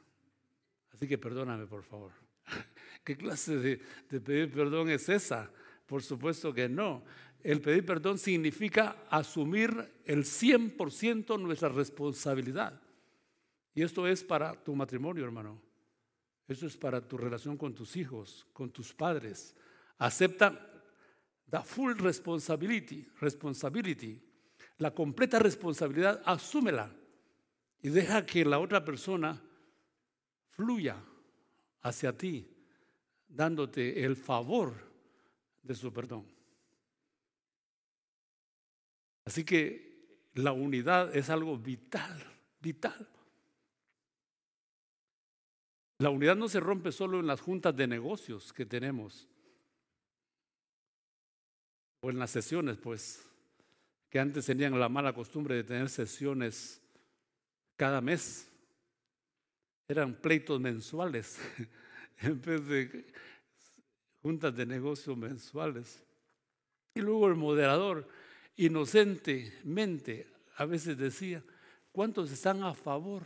Así 0.92 1.06
que 1.06 1.18
perdóname, 1.18 1.66
por 1.66 1.82
favor. 1.82 2.12
¿Qué 3.04 3.16
clase 3.16 3.56
de, 3.56 3.80
de 4.08 4.20
pedir 4.20 4.52
perdón 4.52 4.90
es 4.90 5.08
esa? 5.08 5.50
Por 5.86 6.02
supuesto 6.02 6.52
que 6.52 6.68
no. 6.68 7.04
El 7.42 7.60
pedir 7.60 7.84
perdón 7.86 8.18
significa 8.18 9.04
asumir 9.08 9.92
el 10.04 10.24
100% 10.24 11.40
nuestra 11.40 11.68
responsabilidad. 11.68 12.80
Y 13.74 13.82
esto 13.82 14.06
es 14.06 14.22
para 14.22 14.62
tu 14.62 14.74
matrimonio, 14.74 15.24
hermano. 15.24 15.60
Eso 16.46 16.66
es 16.66 16.76
para 16.76 17.00
tu 17.06 17.16
relación 17.16 17.56
con 17.56 17.74
tus 17.74 17.96
hijos, 17.96 18.46
con 18.52 18.70
tus 18.70 18.92
padres. 18.92 19.54
Acepta 19.98 20.70
the 21.48 21.60
full 21.62 21.94
responsibility, 21.94 23.06
responsibility, 23.20 24.20
la 24.78 24.92
completa 24.92 25.38
responsabilidad, 25.38 26.22
asúmela 26.24 26.90
y 27.82 27.88
deja 27.88 28.26
que 28.26 28.44
la 28.44 28.58
otra 28.58 28.84
persona 28.84 29.40
fluya 30.50 30.96
hacia 31.82 32.16
ti, 32.16 32.46
dándote 33.28 34.04
el 34.04 34.16
favor 34.16 34.74
de 35.62 35.74
su 35.74 35.92
perdón. 35.92 36.39
Así 39.24 39.44
que 39.44 39.90
la 40.34 40.52
unidad 40.52 41.14
es 41.14 41.30
algo 41.30 41.56
vital, 41.56 42.24
vital. 42.60 43.08
La 45.98 46.10
unidad 46.10 46.36
no 46.36 46.48
se 46.48 46.60
rompe 46.60 46.92
solo 46.92 47.20
en 47.20 47.26
las 47.26 47.40
juntas 47.40 47.76
de 47.76 47.86
negocios 47.86 48.52
que 48.52 48.64
tenemos 48.64 49.28
o 52.02 52.10
en 52.10 52.18
las 52.18 52.30
sesiones, 52.30 52.78
pues, 52.78 53.28
que 54.08 54.18
antes 54.18 54.46
tenían 54.46 54.78
la 54.80 54.88
mala 54.88 55.12
costumbre 55.12 55.56
de 55.56 55.64
tener 55.64 55.90
sesiones 55.90 56.80
cada 57.76 58.00
mes. 58.00 58.48
Eran 59.88 60.14
pleitos 60.14 60.58
mensuales 60.58 61.38
en 62.20 62.40
vez 62.40 62.66
de 62.66 63.06
juntas 64.22 64.56
de 64.56 64.66
negocios 64.66 65.16
mensuales. 65.16 66.02
Y 66.94 67.00
luego 67.00 67.28
el 67.28 67.34
moderador, 67.34 68.08
inocentemente, 68.60 70.26
a 70.56 70.66
veces 70.66 70.96
decía, 70.98 71.42
¿cuántos 71.92 72.30
están 72.30 72.62
a 72.62 72.74
favor 72.74 73.22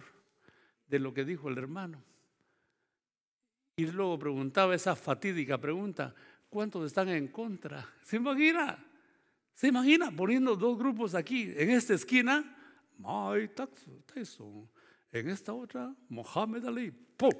de 0.87 1.01
lo 1.01 1.13
que 1.13 1.25
dijo 1.25 1.49
el 1.49 1.59
hermano? 1.59 2.03
Y 3.77 3.87
luego 3.87 4.17
preguntaba 4.19 4.77
esa 4.77 4.95
fatídica 4.95 5.59
pregunta, 5.59 6.15
¿cuántos 6.49 6.87
están 6.87 7.09
en 7.09 7.27
contra? 7.29 7.85
¿Se 8.05 8.17
imagina? 8.17 8.79
¿Se 9.55 9.67
imagina 9.69 10.13
poniendo 10.13 10.55
dos 10.55 10.79
grupos 10.79 11.17
aquí? 11.17 11.53
En 11.57 11.71
esta 11.71 11.95
esquina, 11.95 12.57
Mike 12.99 13.55
Tyson. 14.07 14.71
En 15.11 15.31
esta 15.31 15.53
otra, 15.53 15.93
Mohamed 16.09 16.65
Ali. 16.65 16.91
¡Pum! 16.91 17.33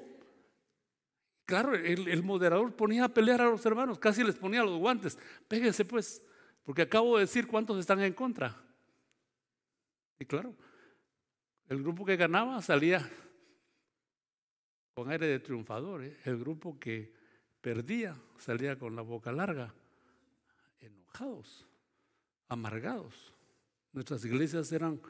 Claro, 1.45 1.75
el, 1.75 2.07
el, 2.07 2.23
moderador 2.23 2.75
ponía 2.75 3.05
a 3.05 3.09
pelear 3.09 3.39
a 3.41 3.49
los 3.49 3.65
hermanos, 3.65 3.99
casi 3.99 4.23
les 4.23 4.35
ponía 4.35 4.63
los 4.63 4.79
guantes. 4.79 5.17
Péguense 5.47 5.85
pues, 5.85 6.21
porque 6.65 6.81
acabo 6.81 7.15
de 7.15 7.21
decir 7.21 7.47
cuántos 7.47 7.79
están 7.79 8.01
en 8.01 8.13
contra. 8.13 8.55
Y 10.19 10.25
claro, 10.25 10.55
el 11.69 11.81
grupo 11.81 12.03
que 12.03 12.17
ganaba 12.17 12.61
salía 12.61 13.07
con 14.95 15.11
aire 15.11 15.27
de 15.27 15.39
triunfador. 15.39 16.03
¿eh? 16.03 16.17
El 16.25 16.39
grupo 16.39 16.79
que 16.79 17.13
perdía 17.61 18.15
salía 18.37 18.79
con 18.79 18.95
la 18.95 19.01
boca 19.01 19.31
larga, 19.31 19.73
enojados, 20.79 21.67
amargados. 22.47 23.33
Nuestras 23.91 24.23
iglesias 24.25 24.71
eran 24.71 25.01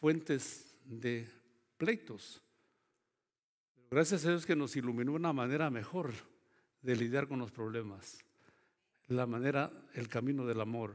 fuentes 0.00 0.74
de 0.84 1.28
pleitos. 1.76 2.42
Gracias 3.90 4.24
a 4.24 4.30
Dios 4.30 4.46
que 4.46 4.56
nos 4.56 4.74
iluminó 4.74 5.12
una 5.12 5.32
manera 5.32 5.70
mejor 5.70 6.12
de 6.82 6.96
lidiar 6.96 7.28
con 7.28 7.38
los 7.38 7.52
problemas. 7.52 8.23
La 9.08 9.26
manera, 9.26 9.70
el 9.94 10.08
camino 10.08 10.46
del 10.46 10.60
amor. 10.60 10.94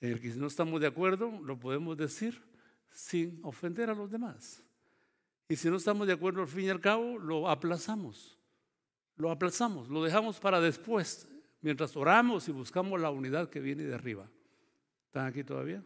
En 0.00 0.12
el 0.12 0.20
que 0.20 0.32
si 0.32 0.38
no 0.38 0.48
estamos 0.48 0.80
de 0.80 0.88
acuerdo, 0.88 1.30
lo 1.42 1.58
podemos 1.58 1.96
decir 1.96 2.42
sin 2.90 3.38
ofender 3.42 3.90
a 3.90 3.94
los 3.94 4.10
demás. 4.10 4.62
Y 5.48 5.56
si 5.56 5.70
no 5.70 5.76
estamos 5.76 6.06
de 6.06 6.14
acuerdo 6.14 6.42
al 6.42 6.48
fin 6.48 6.64
y 6.64 6.70
al 6.70 6.80
cabo, 6.80 7.18
lo 7.18 7.48
aplazamos. 7.48 8.38
Lo 9.16 9.30
aplazamos, 9.30 9.88
lo 9.88 10.02
dejamos 10.02 10.40
para 10.40 10.60
después, 10.60 11.28
mientras 11.60 11.96
oramos 11.96 12.48
y 12.48 12.52
buscamos 12.52 13.00
la 13.00 13.10
unidad 13.10 13.50
que 13.50 13.60
viene 13.60 13.84
de 13.84 13.94
arriba. 13.94 14.28
¿Están 15.06 15.26
aquí 15.26 15.44
todavía? 15.44 15.82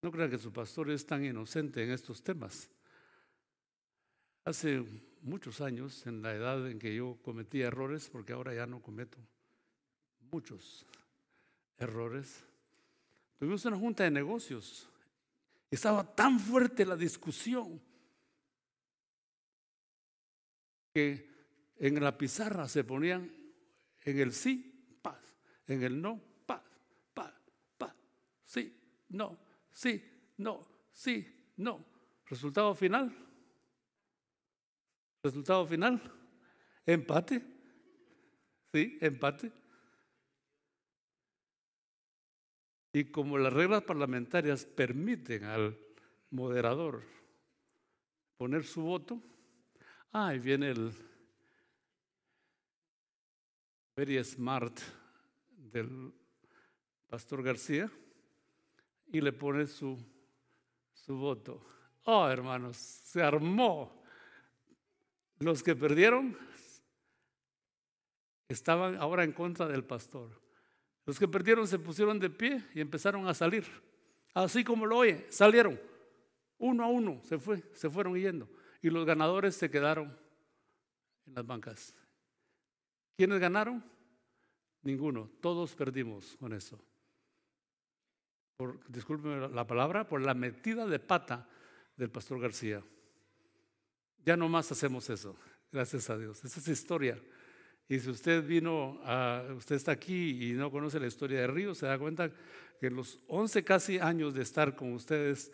No 0.00 0.12
crean 0.12 0.30
que 0.30 0.38
su 0.38 0.52
pastor 0.52 0.90
es 0.90 1.04
tan 1.04 1.24
inocente 1.24 1.82
en 1.82 1.90
estos 1.90 2.22
temas. 2.22 2.70
Hace 4.44 4.84
muchos 5.22 5.60
años, 5.60 6.06
en 6.06 6.22
la 6.22 6.34
edad 6.34 6.68
en 6.70 6.78
que 6.78 6.94
yo 6.94 7.18
cometía 7.22 7.66
errores, 7.66 8.08
porque 8.08 8.32
ahora 8.32 8.54
ya 8.54 8.66
no 8.66 8.80
cometo 8.80 9.18
muchos 10.30 10.86
errores, 11.78 12.44
tuvimos 13.38 13.64
una 13.64 13.76
junta 13.76 14.04
de 14.04 14.10
negocios 14.10 14.88
estaba 15.70 16.02
tan 16.14 16.40
fuerte 16.40 16.86
la 16.86 16.96
discusión 16.96 17.80
que 20.92 21.28
en 21.76 22.02
la 22.02 22.16
pizarra 22.16 22.66
se 22.68 22.84
ponían 22.84 23.30
en 24.02 24.18
el 24.18 24.32
sí, 24.32 24.98
paz, 25.02 25.20
en 25.66 25.82
el 25.82 26.00
no, 26.00 26.20
paz, 26.46 26.62
paz, 27.12 27.34
paz, 27.76 27.94
sí, 28.44 28.74
no, 29.10 29.38
sí, 29.70 30.02
no, 30.38 30.66
sí, 30.92 31.52
no. 31.56 31.84
Resultado 32.26 32.74
final. 32.74 33.27
Resultado 35.22 35.66
final. 35.66 36.00
Empate. 36.86 37.42
Sí, 38.72 38.98
empate. 39.00 39.52
Y 42.92 43.04
como 43.04 43.38
las 43.38 43.52
reglas 43.52 43.82
parlamentarias 43.82 44.64
permiten 44.64 45.44
al 45.44 45.78
moderador 46.30 47.02
poner 48.36 48.64
su 48.64 48.82
voto, 48.82 49.20
ahí 50.12 50.38
viene 50.38 50.70
el 50.70 50.92
very 53.96 54.22
smart 54.24 54.78
del 55.50 56.12
pastor 57.08 57.42
García 57.42 57.90
y 59.08 59.20
le 59.20 59.32
pone 59.32 59.66
su, 59.66 59.98
su 60.92 61.16
voto. 61.16 61.60
Oh, 62.04 62.28
hermanos, 62.28 62.76
se 62.76 63.22
armó. 63.22 63.97
Los 65.40 65.62
que 65.62 65.76
perdieron 65.76 66.36
estaban 68.48 68.96
ahora 68.96 69.24
en 69.24 69.32
contra 69.32 69.66
del 69.68 69.84
pastor. 69.84 70.30
Los 71.06 71.18
que 71.18 71.28
perdieron 71.28 71.66
se 71.66 71.78
pusieron 71.78 72.18
de 72.18 72.30
pie 72.30 72.64
y 72.74 72.80
empezaron 72.80 73.26
a 73.28 73.34
salir. 73.34 73.64
Así 74.34 74.64
como 74.64 74.84
lo 74.84 74.98
oye, 74.98 75.26
salieron. 75.30 75.80
Uno 76.58 76.84
a 76.84 76.88
uno 76.88 77.20
se 77.24 77.38
fue, 77.38 77.62
se 77.74 77.88
fueron 77.88 78.16
yendo. 78.16 78.48
Y 78.82 78.90
los 78.90 79.06
ganadores 79.06 79.54
se 79.54 79.70
quedaron 79.70 80.16
en 81.26 81.34
las 81.34 81.46
bancas. 81.46 81.94
¿Quiénes 83.16 83.38
ganaron? 83.38 83.84
Ninguno. 84.82 85.30
Todos 85.40 85.74
perdimos 85.74 86.36
con 86.36 86.52
eso. 86.52 86.78
Por, 88.56 88.80
discúlpeme 88.88 89.48
la 89.48 89.66
palabra, 89.66 90.08
por 90.08 90.20
la 90.20 90.34
metida 90.34 90.86
de 90.86 90.98
pata 90.98 91.48
del 91.96 92.10
pastor 92.10 92.40
García. 92.40 92.82
Ya 94.24 94.36
no 94.36 94.48
más 94.48 94.70
hacemos 94.72 95.08
eso, 95.10 95.36
gracias 95.72 96.10
a 96.10 96.18
Dios. 96.18 96.44
Esa 96.44 96.60
es 96.60 96.68
historia. 96.68 97.18
Y 97.88 97.98
si 97.98 98.10
usted 98.10 98.44
vino, 98.46 99.00
a, 99.04 99.44
usted 99.56 99.76
está 99.76 99.92
aquí 99.92 100.50
y 100.50 100.52
no 100.52 100.70
conoce 100.70 101.00
la 101.00 101.06
historia 101.06 101.40
de 101.40 101.46
Río, 101.46 101.74
se 101.74 101.86
da 101.86 101.98
cuenta 101.98 102.30
que 102.78 102.88
en 102.88 102.96
los 102.96 103.18
11 103.28 103.64
casi 103.64 103.98
años 103.98 104.34
de 104.34 104.42
estar 104.42 104.76
con 104.76 104.92
ustedes 104.92 105.50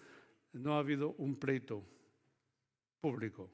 no 0.52 0.74
ha 0.74 0.80
habido 0.80 1.14
un 1.18 1.36
pleito 1.36 1.84
público. 3.00 3.50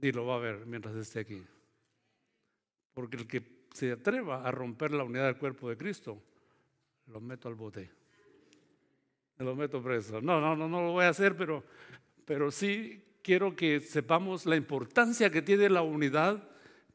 Ni 0.00 0.12
lo 0.12 0.26
va 0.26 0.36
a 0.36 0.38
ver 0.38 0.66
mientras 0.66 0.94
esté 0.96 1.20
aquí. 1.20 1.42
Porque 2.94 3.18
el 3.18 3.26
que 3.26 3.66
se 3.72 3.92
atreva 3.92 4.46
a 4.46 4.50
romper 4.50 4.92
la 4.92 5.04
unidad 5.04 5.26
del 5.26 5.36
cuerpo 5.36 5.68
de 5.68 5.76
Cristo, 5.76 6.22
lo 7.06 7.20
meto 7.20 7.48
al 7.48 7.54
bote. 7.54 7.90
Me 9.38 9.44
lo 9.44 9.54
meto 9.54 9.82
preso. 9.82 10.20
No, 10.20 10.40
no, 10.40 10.56
no, 10.56 10.68
no 10.68 10.82
lo 10.82 10.92
voy 10.92 11.04
a 11.04 11.10
hacer, 11.10 11.36
pero, 11.36 11.64
pero 12.24 12.50
sí 12.50 13.02
quiero 13.22 13.54
que 13.54 13.80
sepamos 13.80 14.46
la 14.46 14.56
importancia 14.56 15.30
que 15.30 15.42
tiene 15.42 15.68
la 15.70 15.82
unidad 15.82 16.42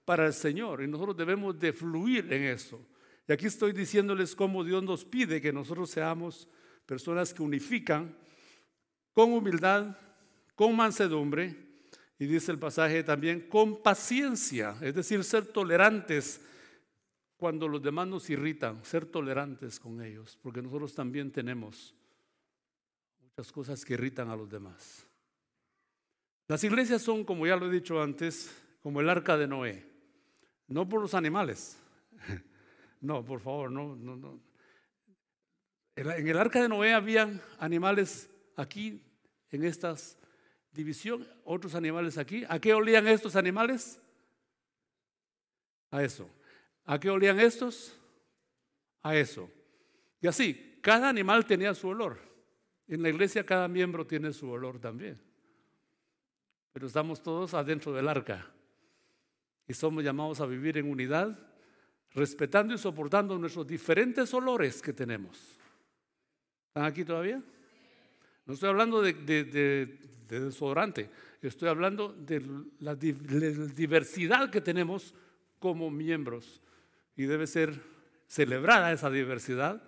para 0.05 0.27
el 0.27 0.33
Señor 0.33 0.83
y 0.83 0.87
nosotros 0.87 1.17
debemos 1.17 1.59
de 1.59 1.73
fluir 1.73 2.31
en 2.31 2.43
eso. 2.43 2.79
Y 3.27 3.33
aquí 3.33 3.47
estoy 3.47 3.73
diciéndoles 3.73 4.35
cómo 4.35 4.63
Dios 4.63 4.83
nos 4.83 5.03
pide 5.03 5.41
que 5.41 5.51
nosotros 5.51 5.89
seamos 5.89 6.47
personas 6.85 7.33
que 7.33 7.41
unifican 7.41 8.15
con 9.11 9.33
humildad, 9.33 9.97
con 10.55 10.75
mansedumbre 10.75 11.55
y 12.19 12.25
dice 12.25 12.51
el 12.51 12.59
pasaje 12.59 13.03
también 13.03 13.47
con 13.49 13.81
paciencia, 13.81 14.77
es 14.81 14.95
decir, 14.95 15.23
ser 15.23 15.45
tolerantes 15.47 16.41
cuando 17.37 17.67
los 17.67 17.81
demás 17.81 18.07
nos 18.07 18.29
irritan, 18.29 18.83
ser 18.83 19.05
tolerantes 19.05 19.79
con 19.79 20.01
ellos, 20.01 20.37
porque 20.41 20.61
nosotros 20.61 20.93
también 20.95 21.31
tenemos 21.31 21.93
muchas 23.21 23.51
cosas 23.51 23.85
que 23.85 23.93
irritan 23.93 24.29
a 24.29 24.35
los 24.35 24.49
demás. 24.49 25.06
Las 26.47 26.63
iglesias 26.63 27.01
son, 27.01 27.23
como 27.23 27.45
ya 27.45 27.55
lo 27.55 27.67
he 27.67 27.71
dicho 27.71 28.01
antes, 28.01 28.51
como 28.81 29.01
el 29.01 29.09
arca 29.09 29.37
de 29.37 29.47
Noé. 29.47 29.85
No 30.67 30.87
por 30.87 31.01
los 31.01 31.13
animales. 31.13 31.77
No, 32.99 33.23
por 33.23 33.39
favor, 33.39 33.71
no, 33.71 33.95
no, 33.95 34.15
no. 34.15 34.41
En 35.95 36.27
el 36.27 36.37
arca 36.39 36.63
de 36.63 36.67
Noé 36.67 36.95
habían 36.95 37.39
animales 37.59 38.27
aquí, 38.55 39.03
en 39.51 39.63
estas 39.63 40.17
división, 40.71 41.27
otros 41.43 41.75
animales 41.75 42.17
aquí. 42.17 42.43
¿A 42.47 42.59
qué 42.59 42.73
olían 42.73 43.07
estos 43.07 43.35
animales? 43.35 43.99
A 45.91 46.03
eso. 46.03 46.29
¿A 46.85 46.99
qué 46.99 47.09
olían 47.09 47.39
estos? 47.39 47.99
A 49.01 49.15
eso. 49.15 49.49
Y 50.21 50.27
así, 50.27 50.79
cada 50.81 51.09
animal 51.09 51.45
tenía 51.45 51.73
su 51.73 51.89
olor. 51.89 52.19
En 52.87 53.01
la 53.01 53.09
iglesia 53.09 53.45
cada 53.45 53.67
miembro 53.67 54.07
tiene 54.07 54.31
su 54.33 54.49
olor 54.49 54.79
también. 54.79 55.26
Pero 56.77 56.85
estamos 56.85 57.23
todos 57.23 57.55
adentro 57.55 57.91
del 57.91 58.07
arca 58.07 58.45
y 59.67 59.73
somos 59.73 60.03
llamados 60.03 60.39
a 60.41 60.45
vivir 60.45 60.77
en 60.77 60.87
unidad, 60.87 61.35
respetando 62.13 62.75
y 62.75 62.77
soportando 62.77 63.35
nuestros 63.39 63.65
diferentes 63.65 64.31
olores 64.31 64.79
que 64.79 64.93
tenemos. 64.93 65.57
¿Están 66.67 66.83
aquí 66.83 67.03
todavía? 67.03 67.41
No 68.45 68.53
estoy 68.53 68.69
hablando 68.69 69.01
de, 69.01 69.97
desodorante, 70.27 71.09
estoy 71.41 71.67
hablando 71.67 72.13
de 72.13 72.45
la 72.81 72.93
diversidad 72.93 74.51
que 74.51 74.61
tenemos 74.61 75.15
como 75.57 75.89
miembros 75.89 76.61
y 77.15 77.23
debe 77.23 77.47
ser 77.47 77.73
celebrada 78.27 78.91
esa 78.91 79.09
diversidad 79.09 79.81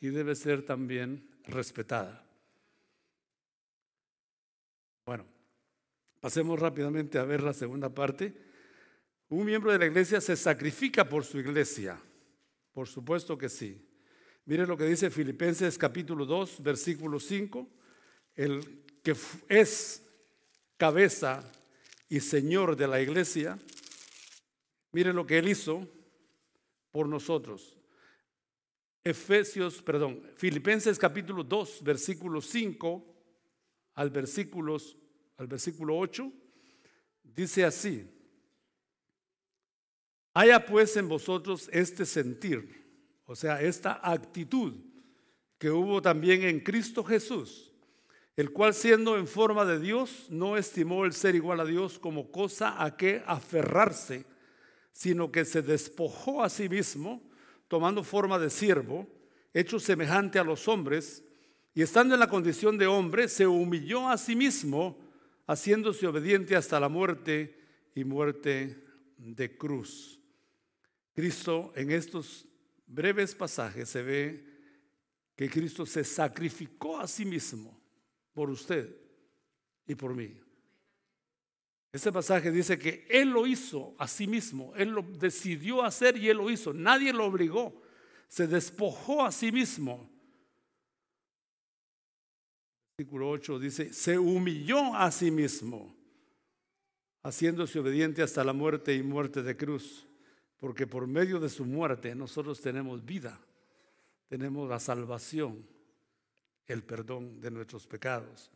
y 0.00 0.10
debe 0.10 0.36
ser 0.36 0.64
también 0.64 1.28
respetada. 1.48 2.24
Bueno, 5.04 5.24
pasemos 6.26 6.58
rápidamente 6.58 7.20
a 7.20 7.24
ver 7.24 7.40
la 7.40 7.52
segunda 7.52 7.88
parte. 7.88 8.34
Un 9.28 9.44
miembro 9.44 9.70
de 9.70 9.78
la 9.78 9.86
iglesia 9.86 10.20
se 10.20 10.34
sacrifica 10.34 11.08
por 11.08 11.22
su 11.22 11.38
iglesia. 11.38 12.00
Por 12.72 12.88
supuesto 12.88 13.38
que 13.38 13.48
sí. 13.48 13.80
Mire 14.44 14.66
lo 14.66 14.76
que 14.76 14.86
dice 14.86 15.08
Filipenses 15.08 15.78
capítulo 15.78 16.26
2, 16.26 16.64
versículo 16.64 17.20
5. 17.20 17.70
El 18.34 18.82
que 19.04 19.14
es 19.48 20.02
cabeza 20.76 21.48
y 22.08 22.18
señor 22.18 22.74
de 22.74 22.88
la 22.88 23.00
iglesia, 23.00 23.56
mire 24.90 25.12
lo 25.12 25.28
que 25.28 25.38
él 25.38 25.46
hizo 25.46 25.86
por 26.90 27.08
nosotros. 27.08 27.78
Efesios, 29.04 29.80
perdón, 29.80 30.28
Filipenses 30.34 30.98
capítulo 30.98 31.44
2, 31.44 31.84
versículo 31.84 32.40
5 32.40 33.14
al, 33.94 34.10
versículos, 34.10 34.96
al 35.36 35.46
versículo 35.46 35.98
8, 35.98 36.32
dice 37.22 37.64
así. 37.64 38.08
Haya 40.34 40.66
pues 40.66 40.96
en 40.96 41.08
vosotros 41.08 41.68
este 41.72 42.04
sentir, 42.04 42.84
o 43.24 43.34
sea, 43.34 43.60
esta 43.60 44.00
actitud 44.02 44.74
que 45.58 45.70
hubo 45.70 46.02
también 46.02 46.42
en 46.42 46.60
Cristo 46.60 47.02
Jesús, 47.02 47.72
el 48.36 48.52
cual 48.52 48.74
siendo 48.74 49.16
en 49.16 49.26
forma 49.26 49.64
de 49.64 49.80
Dios, 49.80 50.26
no 50.28 50.58
estimó 50.58 51.06
el 51.06 51.14
ser 51.14 51.34
igual 51.34 51.60
a 51.60 51.64
Dios 51.64 51.98
como 51.98 52.30
cosa 52.30 52.82
a 52.82 52.96
que 52.96 53.22
aferrarse, 53.26 54.26
sino 54.92 55.32
que 55.32 55.46
se 55.46 55.62
despojó 55.62 56.42
a 56.42 56.50
sí 56.50 56.68
mismo, 56.68 57.22
tomando 57.68 58.04
forma 58.04 58.38
de 58.38 58.50
siervo, 58.50 59.08
hecho 59.54 59.80
semejante 59.80 60.38
a 60.38 60.44
los 60.44 60.68
hombres, 60.68 61.24
y 61.74 61.82
estando 61.82 62.14
en 62.14 62.20
la 62.20 62.28
condición 62.28 62.76
de 62.76 62.86
hombre, 62.86 63.28
se 63.28 63.46
humilló 63.46 64.08
a 64.08 64.18
sí 64.18 64.36
mismo, 64.36 64.98
haciéndose 65.46 66.06
obediente 66.06 66.56
hasta 66.56 66.80
la 66.80 66.88
muerte 66.88 67.58
y 67.94 68.04
muerte 68.04 68.82
de 69.16 69.56
cruz. 69.56 70.20
Cristo 71.14 71.72
en 71.76 71.90
estos 71.90 72.46
breves 72.86 73.34
pasajes 73.34 73.88
se 73.88 74.02
ve 74.02 74.44
que 75.34 75.48
Cristo 75.48 75.86
se 75.86 76.04
sacrificó 76.04 76.98
a 76.98 77.06
sí 77.06 77.24
mismo 77.24 77.80
por 78.32 78.50
usted 78.50 78.94
y 79.86 79.94
por 79.94 80.14
mí. 80.14 80.38
Este 81.92 82.12
pasaje 82.12 82.50
dice 82.50 82.78
que 82.78 83.06
Él 83.08 83.30
lo 83.30 83.46
hizo 83.46 83.94
a 83.98 84.06
sí 84.06 84.26
mismo, 84.26 84.74
Él 84.76 84.90
lo 84.90 85.02
decidió 85.02 85.82
hacer 85.82 86.16
y 86.18 86.28
Él 86.28 86.36
lo 86.36 86.50
hizo, 86.50 86.74
nadie 86.74 87.12
lo 87.12 87.24
obligó, 87.24 87.82
se 88.28 88.46
despojó 88.46 89.24
a 89.24 89.32
sí 89.32 89.50
mismo. 89.52 90.10
Versículo 92.98 93.28
8 93.30 93.58
dice, 93.58 93.92
se 93.92 94.18
humilló 94.18 94.94
a 94.94 95.10
sí 95.10 95.30
mismo, 95.30 95.94
haciéndose 97.22 97.78
obediente 97.78 98.22
hasta 98.22 98.42
la 98.42 98.54
muerte 98.54 98.94
y 98.94 99.02
muerte 99.02 99.42
de 99.42 99.56
cruz 99.56 100.06
porque 100.58 100.86
por 100.86 101.06
medio 101.06 101.38
de 101.38 101.48
su 101.48 101.64
muerte 101.64 102.14
nosotros 102.14 102.60
tenemos 102.60 103.04
vida, 103.04 103.38
tenemos 104.28 104.68
la 104.68 104.80
salvación, 104.80 105.66
el 106.66 106.82
perdón 106.82 107.40
de 107.40 107.50
nuestros 107.50 107.86
pecados. 107.86 108.50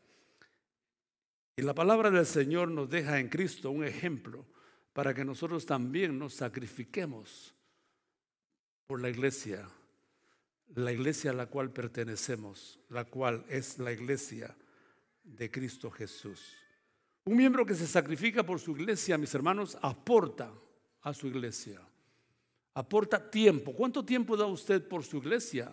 Y 1.57 1.63
la 1.63 1.75
palabra 1.75 2.11
del 2.11 2.27
Señor 2.27 2.71
nos 2.71 2.89
deja 2.89 3.21
en 3.21 3.29
Cristo 3.29 3.71
un 3.71 3.85
ejemplo 3.85 4.47
para 4.93 5.13
que 5.13 5.25
nosotros 5.25 5.67
también 5.67 6.19
nos 6.19 6.35
sacrifiquemos 6.35 7.55
por 8.87 9.01
la 9.01 9.11
iglesia, 9.11 9.69
la 10.75 10.93
iglesia 10.93 11.31
a 11.31 11.35
la 11.35 11.47
cual 11.47 11.73
pertenecemos, 11.73 12.79
la 12.89 13.05
cual 13.05 13.45
es 13.49 13.79
la 13.79 13.93
iglesia 13.93 14.57
de 15.23 15.51
Cristo 15.51 15.91
Jesús. 15.91 16.57
Un 17.25 17.37
miembro 17.37 17.67
que 17.67 17.75
se 17.75 17.87
sacrifica 17.87 18.45
por 18.45 18.61
su 18.61 18.73
iglesia, 18.73 19.19
mis 19.19 19.35
hermanos, 19.35 19.77
aporta 19.83 20.53
a 21.03 21.13
su 21.13 21.27
iglesia 21.27 21.81
aporta 22.75 23.31
tiempo. 23.31 23.75
¿Cuánto 23.75 24.05
tiempo 24.05 24.37
da 24.37 24.47
usted 24.47 24.87
por 24.87 25.05
su 25.05 25.19
iglesia? 25.19 25.73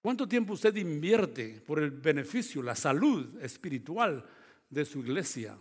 ¿Cuánto 0.00 0.28
tiempo 0.28 0.52
usted 0.52 0.74
invierte 0.76 1.60
por 1.66 1.80
el 1.80 1.90
beneficio, 1.90 2.62
la 2.62 2.74
salud 2.74 3.40
espiritual 3.42 4.24
de 4.70 4.84
su 4.84 5.00
iglesia? 5.00 5.58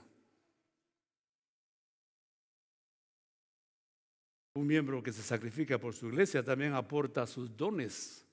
Un 4.58 4.66
miembro 4.66 5.04
que 5.04 5.14
se 5.14 5.22
sacrifica 5.22 5.78
por 5.78 5.94
su 5.94 6.08
iglesia 6.08 6.44
también 6.44 6.74
aporta 6.74 7.28
sus 7.28 7.56
dones, 7.56 8.26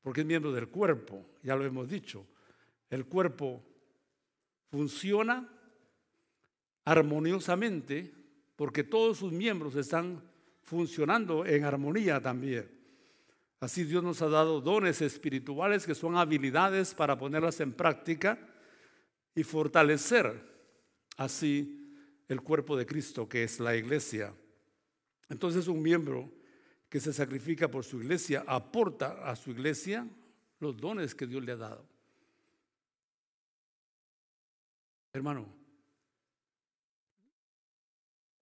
porque 0.00 0.20
es 0.20 0.26
miembro 0.28 0.52
del 0.52 0.68
cuerpo, 0.68 1.26
ya 1.42 1.56
lo 1.56 1.64
hemos 1.64 1.88
dicho. 1.88 2.24
El 2.88 3.06
cuerpo 3.06 3.60
funciona 4.70 5.48
armoniosamente 6.84 8.14
porque 8.54 8.84
todos 8.84 9.18
sus 9.18 9.32
miembros 9.32 9.74
están 9.74 10.22
funcionando 10.62 11.44
en 11.44 11.64
armonía 11.64 12.20
también. 12.20 12.70
Así 13.58 13.82
Dios 13.82 14.04
nos 14.04 14.22
ha 14.22 14.28
dado 14.28 14.60
dones 14.60 15.02
espirituales 15.02 15.84
que 15.84 15.96
son 15.96 16.16
habilidades 16.16 16.94
para 16.94 17.18
ponerlas 17.18 17.58
en 17.58 17.72
práctica 17.72 18.38
y 19.34 19.42
fortalecer 19.42 20.40
así 21.16 21.92
el 22.28 22.40
cuerpo 22.40 22.76
de 22.76 22.86
Cristo, 22.86 23.28
que 23.28 23.42
es 23.42 23.58
la 23.58 23.74
iglesia. 23.74 24.32
Entonces 25.32 25.66
un 25.66 25.80
miembro 25.80 26.30
que 26.90 27.00
se 27.00 27.10
sacrifica 27.10 27.66
por 27.66 27.84
su 27.84 28.02
iglesia 28.02 28.44
aporta 28.46 29.30
a 29.30 29.34
su 29.34 29.50
iglesia 29.50 30.06
los 30.60 30.76
dones 30.76 31.14
que 31.14 31.26
Dios 31.26 31.42
le 31.42 31.52
ha 31.52 31.56
dado. 31.56 31.86
Hermano, 35.14 35.48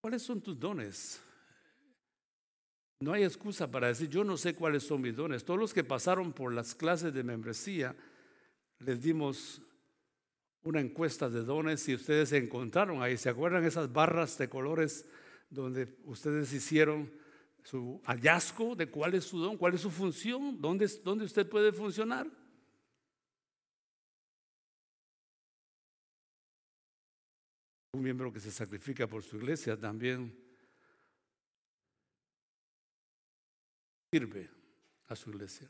¿cuáles 0.01 0.21
son 0.21 0.41
tus 0.41 0.59
dones? 0.59 1.21
No 2.99 3.13
hay 3.13 3.23
excusa 3.23 3.71
para 3.71 3.87
decir, 3.87 4.09
yo 4.09 4.25
no 4.25 4.35
sé 4.35 4.53
cuáles 4.53 4.83
son 4.83 4.99
mis 4.99 5.15
dones. 5.15 5.45
Todos 5.45 5.61
los 5.61 5.73
que 5.73 5.85
pasaron 5.85 6.33
por 6.33 6.53
las 6.53 6.75
clases 6.75 7.13
de 7.13 7.23
membresía, 7.23 7.95
les 8.79 9.01
dimos 9.01 9.61
una 10.63 10.81
encuesta 10.81 11.29
de 11.29 11.41
dones 11.45 11.87
y 11.87 11.95
ustedes 11.95 12.27
se 12.27 12.37
encontraron 12.37 13.01
ahí. 13.01 13.15
¿Se 13.15 13.29
acuerdan 13.29 13.63
esas 13.63 13.93
barras 13.93 14.37
de 14.37 14.49
colores 14.49 15.05
donde 15.51 15.97
ustedes 16.05 16.51
hicieron 16.53 17.11
su 17.63 18.01
hallazgo 18.05 18.75
de 18.75 18.89
cuál 18.89 19.13
es 19.13 19.25
su 19.25 19.37
don, 19.37 19.57
cuál 19.57 19.75
es 19.75 19.81
su 19.81 19.91
función, 19.91 20.59
dónde, 20.59 20.87
dónde 21.03 21.25
usted 21.25 21.47
puede 21.47 21.71
funcionar? 21.71 22.27
Un 27.93 28.01
miembro 28.01 28.31
que 28.31 28.39
se 28.39 28.51
sacrifica 28.51 29.05
por 29.05 29.21
su 29.21 29.35
iglesia 29.35 29.77
también 29.77 30.33
sirve 34.09 34.49
a 35.07 35.15
su 35.15 35.29
iglesia. 35.29 35.69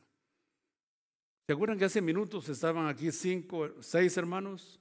¿Se 1.48 1.54
acuerdan 1.54 1.80
que 1.80 1.86
hace 1.86 2.02
minutos 2.02 2.48
estaban 2.48 2.88
aquí 2.88 3.12
cinco, 3.12 3.82
seis 3.82 4.16
hermanos, 4.16 4.80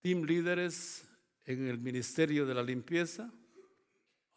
team 0.00 0.24
líderes 0.24 1.06
en 1.44 1.68
el 1.68 1.78
ministerio 1.78 2.46
de 2.46 2.54
la 2.54 2.62
limpieza? 2.62 3.30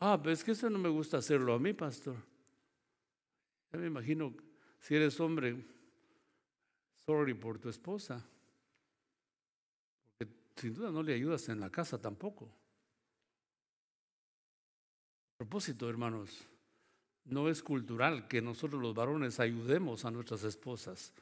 Ah, 0.03 0.19
pero 0.19 0.33
es 0.33 0.43
que 0.43 0.53
eso 0.53 0.67
no 0.67 0.79
me 0.79 0.89
gusta 0.89 1.17
hacerlo 1.17 1.53
a 1.53 1.59
mí, 1.59 1.73
pastor. 1.73 2.15
Ya 3.71 3.77
me 3.77 3.85
imagino, 3.85 4.33
si 4.79 4.95
eres 4.95 5.19
hombre, 5.19 5.63
sorry 7.05 7.35
por 7.35 7.59
tu 7.59 7.69
esposa. 7.69 8.25
Porque 10.17 10.33
sin 10.55 10.73
duda 10.73 10.89
no 10.89 11.03
le 11.03 11.13
ayudas 11.13 11.47
en 11.49 11.59
la 11.59 11.69
casa 11.69 12.01
tampoco. 12.01 12.45
A 15.35 15.37
propósito, 15.37 15.87
hermanos, 15.87 16.47
no 17.25 17.47
es 17.47 17.61
cultural 17.61 18.27
que 18.27 18.41
nosotros 18.41 18.81
los 18.81 18.95
varones 18.95 19.39
ayudemos 19.39 20.03
a 20.03 20.09
nuestras 20.09 20.43
esposas. 20.43 21.13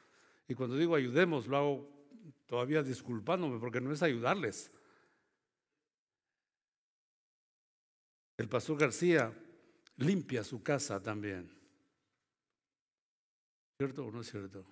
Y 0.48 0.54
cuando 0.54 0.78
digo 0.78 0.94
ayudemos, 0.94 1.46
lo 1.48 1.56
hago 1.58 1.90
todavía 2.46 2.82
disculpándome 2.82 3.58
porque 3.58 3.82
no 3.82 3.92
es 3.92 4.02
ayudarles. 4.02 4.72
El 8.40 8.48
pastor 8.48 8.78
García 8.78 9.30
limpia 9.98 10.42
su 10.42 10.62
casa 10.62 11.02
también. 11.02 11.52
¿Cierto 13.76 14.06
o 14.06 14.10
no 14.10 14.22
es 14.22 14.30
cierto? 14.30 14.64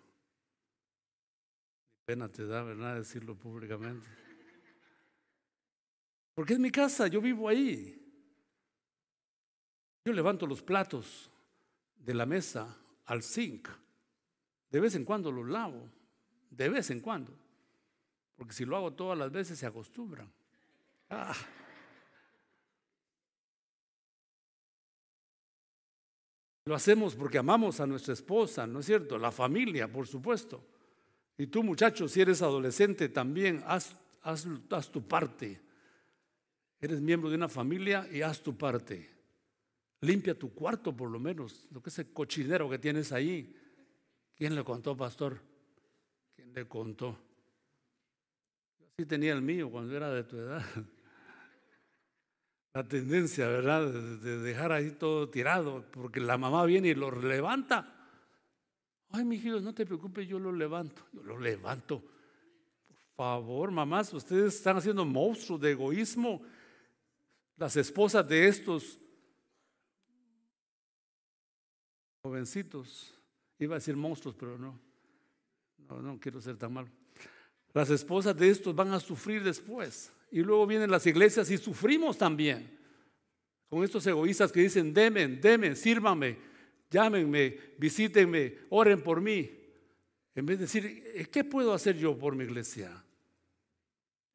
Pena 2.07 2.31
te 2.31 2.47
da, 2.47 2.63
¿verdad? 2.63 2.97
Decirlo 2.97 3.35
públicamente. 3.35 4.09
Porque 6.35 6.55
es 6.55 6.59
mi 6.59 6.71
casa, 6.71 7.09
yo 7.09 7.21
vivo 7.21 7.47
ahí. 7.47 7.95
Yo 10.03 10.15
levanto 10.15 10.47
los 10.47 10.63
platos 10.63 11.31
de 11.95 12.15
la 12.15 12.25
mesa 12.25 12.75
al 13.05 13.23
zinc. 13.23 13.69
De 14.71 14.81
vez 14.81 14.95
en 14.95 15.05
cuando 15.05 15.31
los 15.31 15.47
lavo. 15.47 15.91
De 16.49 16.71
vez 16.71 16.89
en 16.89 17.01
cuando. 17.01 17.39
Porque 18.35 18.55
si 18.55 18.65
lo 18.65 18.79
hago 18.79 18.95
todas 18.95 19.19
las 19.19 19.31
veces 19.31 19.59
se 19.59 19.67
acostumbran. 19.67 20.33
Ah. 21.11 21.37
Lo 26.69 26.75
hacemos 26.75 27.15
porque 27.17 27.39
amamos 27.39 27.81
a 27.81 27.87
nuestra 27.87 28.13
esposa, 28.13 28.67
¿no 28.67 28.81
es 28.81 28.87
cierto? 28.87 29.17
La 29.17 29.33
familia, 29.33 29.91
por 29.91 30.07
supuesto. 30.07 30.63
Y 31.39 31.47
tú, 31.47 31.63
muchacho, 31.63 32.07
si 32.09 32.21
eres 32.21 32.43
adolescente, 32.43 33.09
también 33.09 33.65
haz, 33.67 33.97
haz 34.21 34.91
tu 34.93 35.09
parte. 35.09 35.63
Eres 36.79 37.01
miembro 37.01 37.31
de 37.31 37.37
una 37.37 37.49
familia 37.49 38.07
y 38.13 38.21
haz 38.21 38.43
tu 38.43 38.55
parte. 38.55 39.09
Limpia 40.03 40.39
tu 40.39 40.53
cuarto 40.53 40.95
por 40.95 41.09
lo 41.09 41.19
menos, 41.19 41.67
lo 41.71 41.83
que 41.83 41.89
ese 41.89 42.13
cochinero 42.13 42.69
que 42.69 42.79
tienes 42.79 43.13
ahí. 43.13 43.57
¿Quién 44.37 44.55
le 44.55 44.63
contó, 44.63 44.95
pastor? 44.95 45.41
¿Quién 46.37 46.53
le 46.53 46.69
contó? 46.69 47.17
Yo 48.79 48.87
así 48.89 49.07
tenía 49.07 49.33
el 49.33 49.41
mío 49.41 49.71
cuando 49.71 49.97
era 49.97 50.11
de 50.11 50.23
tu 50.23 50.37
edad. 50.37 50.63
La 52.75 52.87
tendencia, 52.87 53.49
¿verdad? 53.49 53.91
De, 53.91 54.39
dejar 54.39 54.73
ahí 54.73 54.91
todo 54.93 55.29
tirado, 55.29 55.85
porque 55.91 56.21
la 56.21 56.37
mamá 56.39 56.65
viene 56.65 56.89
y 56.89 56.95
lo 56.95 57.11
levanta. 57.11 57.95
Ay, 59.11 59.25
mi 59.25 59.37
hijo, 59.37 59.61
no 59.61 59.75
te 59.75 59.87
preocupes, 59.87 60.29
yo 60.29 60.39
lo 60.39 60.53
levanto. 60.53 61.03
Yo 61.13 61.23
lo 61.23 61.39
levanto. 61.39 62.01
Por 63.17 63.25
favor, 63.25 63.71
mamás, 63.71 64.13
ustedes 64.13 64.55
están 64.55 64.77
haciendo 64.77 65.05
monstruos 65.05 65.61
de 65.61 65.73
egoísmo. 65.73 66.43
Las 67.57 67.77
esposas 67.77 68.29
de 68.29 68.47
estos 68.47 68.99
jovencitos, 72.23 73.15
iba 73.59 73.75
a 73.75 73.79
decir 73.79 73.97
monstruos, 73.97 74.37
pero 74.39 74.59
no, 74.59 74.79
no, 75.79 76.03
no 76.03 76.21
quiero 76.21 76.41
ser 76.41 76.57
tan 76.57 76.73
malo. 76.73 76.89
Las 77.73 77.91
esposas 77.91 78.37
de 78.37 78.51
estos 78.51 78.75
van 78.75 78.93
a 78.93 79.01
sufrir 79.01 79.43
después. 79.43 80.13
Y 80.31 80.43
luego 80.43 80.67
vienen 80.67 80.91
las 80.91 81.07
iglesias 81.07 81.51
y 81.51 81.59
sufrimos 81.59 82.19
también. 82.19 82.79
Con 83.69 83.85
estos 83.85 84.07
egoístas 84.07 84.51
que 84.53 84.61
dicen, 84.61 84.95
demen, 84.95 85.41
demen, 85.41 85.77
sírvanme, 85.77 86.39
llámenme, 86.91 87.57
visítenme, 87.79 88.55
oren 88.71 89.03
por 89.03 89.21
mí. 89.21 89.51
En 90.35 90.47
vez 90.47 90.59
de 90.59 90.65
decir, 90.67 91.29
¿qué 91.31 91.45
puedo 91.45 91.75
hacer 91.75 91.97
yo 91.97 92.17
por 92.17 92.35
mi 92.37 92.45
iglesia? 92.45 93.05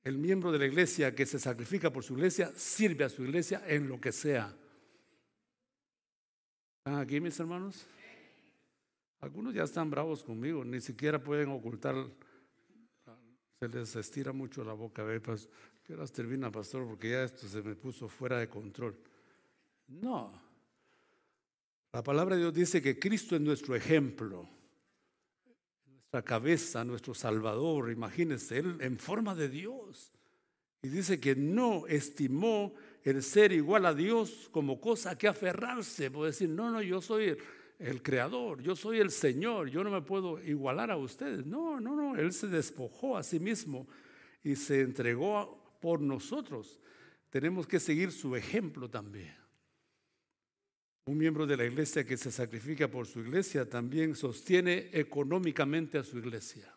El 0.04 0.18
miembro 0.18 0.52
de 0.52 0.60
la 0.60 0.66
iglesia 0.66 1.16
que 1.16 1.26
se 1.26 1.40
sacrifica 1.40 1.92
por 1.92 2.04
su 2.04 2.14
iglesia 2.14 2.52
sirve 2.56 3.06
a 3.06 3.10
su 3.10 3.24
iglesia 3.24 3.64
en 3.66 3.88
lo 3.88 4.02
que 4.02 4.12
sea. 4.12 4.54
¿Están 6.80 7.00
aquí 7.00 7.22
mis 7.22 7.40
hermanos? 7.40 7.86
Algunos 9.22 9.54
ya 9.54 9.64
están 9.64 9.90
bravos 9.90 10.22
conmigo, 10.22 10.66
ni 10.66 10.82
siquiera 10.82 11.24
pueden 11.24 11.48
ocultar, 11.48 11.96
se 13.62 13.70
les 13.70 13.96
estira 13.96 14.34
mucho 14.34 14.66
la 14.66 14.74
boca. 14.74 15.06
Pues, 15.24 15.48
¿qué 15.84 15.94
horas 15.94 16.12
termina, 16.12 16.52
pastor? 16.52 16.88
Porque 16.88 17.12
ya 17.12 17.24
esto 17.24 17.48
se 17.48 17.62
me 17.62 17.76
puso 17.76 18.08
fuera 18.08 18.40
de 18.40 18.48
control. 18.48 18.98
No. 19.88 20.32
La 21.92 22.04
palabra 22.04 22.36
de 22.36 22.42
Dios 22.42 22.54
dice 22.54 22.82
que 22.82 22.98
Cristo 22.98 23.36
es 23.36 23.42
nuestro 23.42 23.76
ejemplo, 23.76 24.50
nuestra 25.86 26.24
cabeza, 26.24 26.84
nuestro 26.84 27.14
Salvador. 27.14 27.92
Imagínense, 27.92 28.58
Él 28.58 28.78
en 28.80 28.98
forma 28.98 29.36
de 29.36 29.50
Dios. 29.50 30.12
Y 30.82 30.90
dice 30.90 31.20
que 31.20 31.36
no 31.36 31.88
estimó 31.88 32.74
el 33.04 33.24
ser 33.24 33.52
igual 33.52 33.86
a 33.86 33.94
Dios 33.94 34.50
como 34.52 34.82
cosa 34.82 35.18
que 35.18 35.28
aferrarse, 35.28 36.12
puede 36.12 36.32
decir, 36.32 36.50
no, 36.50 36.72
no, 36.72 36.82
yo 36.82 37.02
soy 37.02 37.38
el, 37.80 38.02
creador, 38.02 38.62
yo 38.62 38.76
soy 38.76 39.00
el 39.00 39.12
Señor, 39.12 39.70
yo 39.70 39.84
no 39.84 39.92
me 39.92 40.02
puedo 40.02 40.42
igualar 40.44 40.92
a 40.92 40.98
ustedes. 40.98 41.46
No, 41.46 41.80
no, 41.80 41.96
no, 41.96 42.18
Él 42.18 42.34
se 42.34 42.48
despojó 42.48 43.18
a 43.18 43.24
sí 43.24 43.40
mismo 43.40 43.88
y 44.44 44.56
se 44.56 44.82
entregó 44.82 45.63
por 45.84 46.00
nosotros. 46.00 46.80
Tenemos 47.30 47.68
que 47.68 47.78
seguir 47.78 48.14
su 48.14 48.38
ejemplo 48.38 48.90
también. 48.90 49.36
Un 51.04 51.18
miembro 51.18 51.46
de 51.46 51.58
la 51.58 51.66
iglesia 51.66 52.06
que 52.06 52.16
se 52.16 52.32
sacrifica 52.32 52.88
por 52.88 53.06
su 53.06 53.20
iglesia 53.20 53.70
también 53.70 54.16
sostiene 54.16 54.92
económicamente 54.94 55.98
a 55.98 56.04
su 56.06 56.20
iglesia. 56.20 56.74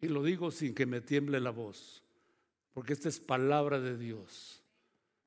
Y 0.00 0.08
lo 0.08 0.22
digo 0.22 0.50
sin 0.50 0.74
que 0.74 0.86
me 0.86 1.02
tiemble 1.02 1.40
la 1.40 1.50
voz, 1.50 2.02
porque 2.72 2.94
esta 2.94 3.10
es 3.10 3.20
palabra 3.20 3.78
de 3.78 3.98
Dios. 3.98 4.62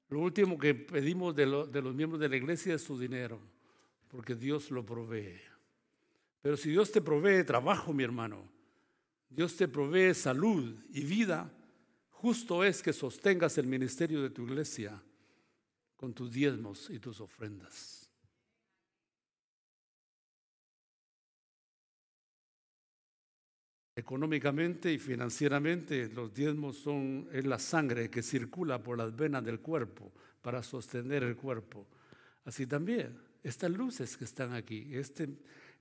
Lo 0.09 0.21
último 0.21 0.57
que 0.57 0.73
pedimos 0.73 1.35
de, 1.35 1.45
los 1.45 1.93
miembros 1.93 2.19
de 2.19 2.29
la 2.29 2.37
iglesia 2.37 2.73
es 2.73 2.81
su 2.81 2.97
dinero, 2.97 3.39
porque 4.07 4.33
Dios 4.33 4.71
lo 4.71 4.83
provee. 4.83 5.39
Pero 6.41 6.57
si 6.57 6.71
Dios 6.71 6.91
te 6.91 7.01
provee 7.01 7.43
trabajo, 7.43 7.93
mi 7.93 8.03
hermano, 8.03 8.49
Dios 9.29 9.55
te 9.55 9.67
provee 9.67 10.15
salud 10.15 10.75
y 10.91 11.01
vida, 11.01 11.53
justo 12.23 12.63
es 12.63 12.81
que 12.81 12.93
sostengas 12.93 13.57
el 13.57 13.67
ministerio 13.67 14.21
de 14.21 14.29
tu 14.29 14.43
iglesia 14.43 14.97
con 15.97 16.13
tus 16.13 16.31
diezmos 16.31 16.89
y 16.89 16.97
tus 16.97 17.19
ofrendas. 17.19 18.09
Económicamente 23.93 24.93
y 24.93 24.99
financieramente, 24.99 26.07
los 26.07 26.33
diezmos 26.33 26.77
son 26.77 27.27
es 27.33 27.45
la 27.45 27.59
sangre 27.59 28.09
que 28.09 28.23
circula 28.23 28.81
por 28.81 28.97
las 28.97 29.13
venas 29.13 29.43
del 29.43 29.59
cuerpo 29.59 30.13
para 30.41 30.63
sostener 30.63 31.23
el 31.23 31.35
cuerpo. 31.35 31.85
Así 32.45 32.65
también, 32.65 33.19
estas 33.43 33.69
luces 33.69 34.15
que 34.15 34.23
están 34.23 34.53
aquí, 34.53 34.87
este, 34.93 35.27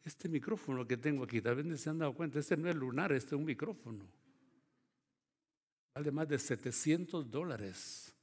este 0.05 0.29
micrófono 0.29 0.89
que 0.89 0.97
tengo 0.97 1.23
aquí, 1.23 1.41
también 1.41 1.79
se 1.79 1.89
han 1.89 1.99
dado 1.99 2.15
cuenta, 2.15 2.41
este 2.41 2.57
no 2.57 2.69
es 2.69 2.75
lunar, 2.75 3.13
este 3.13 3.37
es 3.37 3.39
un 3.39 3.45
micrófono. 3.45 4.22
Vale 5.95 6.11
más 6.11 6.29
de 6.29 6.39
700 6.39 7.31
dólares. 7.31 8.15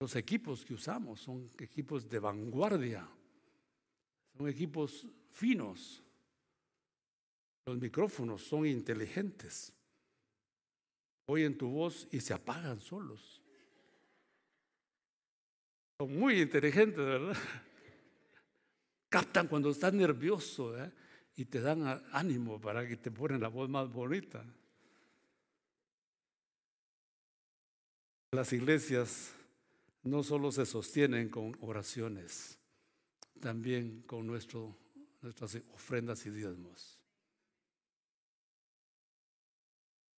Los 0.00 0.16
equipos 0.16 0.64
que 0.64 0.74
usamos 0.74 1.20
son 1.20 1.48
equipos 1.58 2.08
de 2.08 2.18
vanguardia, 2.18 3.08
son 4.36 4.48
equipos 4.48 5.06
finos. 5.30 6.02
Los 7.66 7.78
micrófonos 7.78 8.42
son 8.42 8.66
inteligentes. 8.66 9.72
Oyen 11.26 11.56
tu 11.56 11.68
voz 11.68 12.08
y 12.10 12.20
se 12.20 12.34
apagan 12.34 12.80
solos. 12.80 13.40
Son 16.00 16.18
muy 16.18 16.40
inteligentes, 16.40 16.98
¿verdad? 16.98 17.36
Captan 19.08 19.46
cuando 19.46 19.70
estás 19.70 19.92
nervioso 19.92 20.76
¿eh? 20.82 20.90
Y 21.36 21.44
te 21.46 21.60
dan 21.60 22.02
ánimo 22.12 22.60
para 22.60 22.86
que 22.86 22.96
te 22.96 23.10
ponen 23.10 23.40
la 23.40 23.48
voz 23.48 23.68
más 23.68 23.90
bonita. 23.92 24.44
Las 28.32 28.52
iglesias 28.52 29.34
no 30.02 30.22
solo 30.22 30.50
se 30.52 30.66
sostienen 30.66 31.28
con 31.28 31.56
oraciones, 31.60 32.58
también 33.40 34.02
con 34.02 34.26
nuestro, 34.26 34.76
nuestras 35.20 35.56
ofrendas 35.74 36.24
y 36.26 36.30
diezmos. 36.30 36.98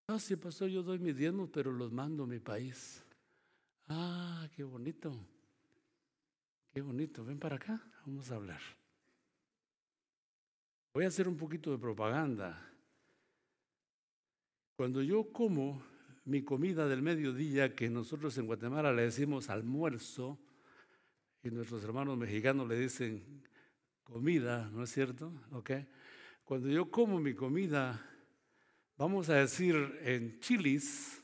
Ah, 0.08 0.20
sí, 0.20 0.36
pastor, 0.36 0.70
yo 0.70 0.84
doy 0.84 1.00
mis 1.00 1.16
diezmos, 1.16 1.50
pero 1.52 1.72
los 1.72 1.92
mando 1.92 2.24
a 2.24 2.28
mi 2.28 2.40
país. 2.40 3.04
Ah, 3.88 4.48
qué 4.56 4.64
bonito. 4.64 5.16
Qué 6.74 6.82
bonito. 6.82 7.24
Ven 7.24 7.40
para 7.40 7.56
acá, 7.56 7.82
vamos 8.06 8.30
a 8.32 8.36
hablar. 8.36 8.62
Voy 10.94 11.06
a 11.06 11.08
hacer 11.08 11.28
un 11.28 11.36
poquito 11.36 11.72
de 11.72 11.80
propaganda. 11.80 12.70
Cuando 14.76 15.02
yo 15.02 15.32
como 15.32 15.84
mi 16.26 16.44
comida 16.44 16.88
del 16.88 17.02
mediodía, 17.02 17.76
que 17.76 17.90
nosotros 17.90 18.38
en 18.38 18.46
Guatemala 18.46 18.94
le 18.94 19.02
decimos 19.02 19.50
almuerzo, 19.50 20.38
y 21.42 21.50
nuestros 21.50 21.84
hermanos 21.84 22.16
mexicanos 22.16 22.68
le 22.68 22.80
dicen 22.80 23.44
comida, 24.04 24.70
¿no 24.72 24.84
es 24.84 24.92
cierto? 24.92 25.34
¿Okay? 25.52 25.88
Cuando 26.44 26.70
yo 26.70 26.92
como 26.92 27.20
mi 27.20 27.34
comida 27.34 28.00
vamos 28.96 29.30
a 29.30 29.36
decir, 29.36 30.00
en 30.04 30.40
chilis, 30.40 31.22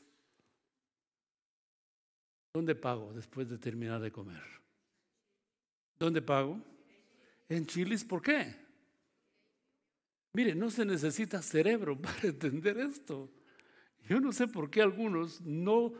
¿dónde 2.52 2.74
pago 2.74 3.12
después 3.12 3.48
de 3.48 3.56
terminar 3.56 4.00
de 4.00 4.10
comer? 4.10 4.42
¿Dónde 5.96 6.20
pago? 6.20 6.60
En 7.48 7.64
chilis, 7.66 8.04
¿por 8.04 8.20
qué? 8.20 8.69
Mire, 10.32 10.54
no 10.54 10.70
se 10.70 10.84
necesita 10.84 11.42
cerebro 11.42 11.96
para 12.00 12.20
entender 12.22 12.78
esto. 12.78 13.30
Yo 14.08 14.20
no 14.20 14.32
sé 14.32 14.48
por 14.48 14.70
qué 14.70 14.82
algunos 14.82 15.40
no 15.40 15.92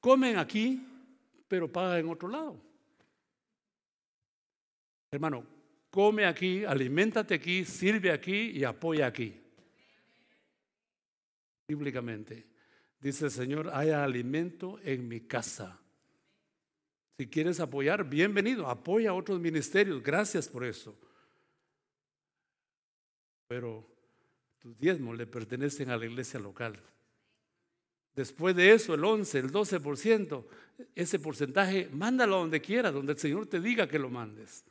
comen 0.00 0.36
aquí, 0.36 0.86
pero 1.48 1.70
pagan 1.70 2.00
en 2.00 2.08
otro 2.08 2.28
lado. 2.28 2.60
Hermano, 5.10 5.46
come 5.90 6.26
aquí, 6.26 6.64
aliméntate 6.64 7.34
aquí, 7.34 7.64
sirve 7.64 8.10
aquí 8.12 8.50
y 8.50 8.64
apoya 8.64 9.06
aquí 9.06 9.40
bíblicamente. 11.68 12.46
Dice 12.98 13.26
el 13.26 13.30
Señor, 13.30 13.70
haya 13.72 14.02
alimento 14.02 14.80
en 14.82 15.06
mi 15.06 15.20
casa. 15.20 15.78
Si 17.18 17.28
quieres 17.28 17.60
apoyar, 17.60 18.08
bienvenido, 18.08 18.68
apoya 18.68 19.10
a 19.10 19.14
otros 19.14 19.38
ministerios, 19.38 20.02
gracias 20.02 20.48
por 20.48 20.64
eso. 20.64 20.98
Pero 23.48 23.84
tus 24.58 24.78
diezmos 24.78 25.16
le 25.16 25.26
pertenecen 25.26 25.90
a 25.90 25.96
la 25.96 26.06
iglesia 26.06 26.38
local. 26.38 26.80
Después 28.14 28.54
de 28.54 28.72
eso, 28.72 28.94
el 28.94 29.04
11, 29.04 29.38
el 29.38 29.52
12%, 29.52 30.44
ese 30.94 31.18
porcentaje, 31.18 31.88
mándalo 31.92 32.36
donde 32.36 32.60
quiera, 32.60 32.90
donde 32.90 33.12
el 33.12 33.18
Señor 33.18 33.46
te 33.46 33.60
diga 33.60 33.88
que 33.88 33.98
lo 33.98 34.10
mandes. 34.10 34.64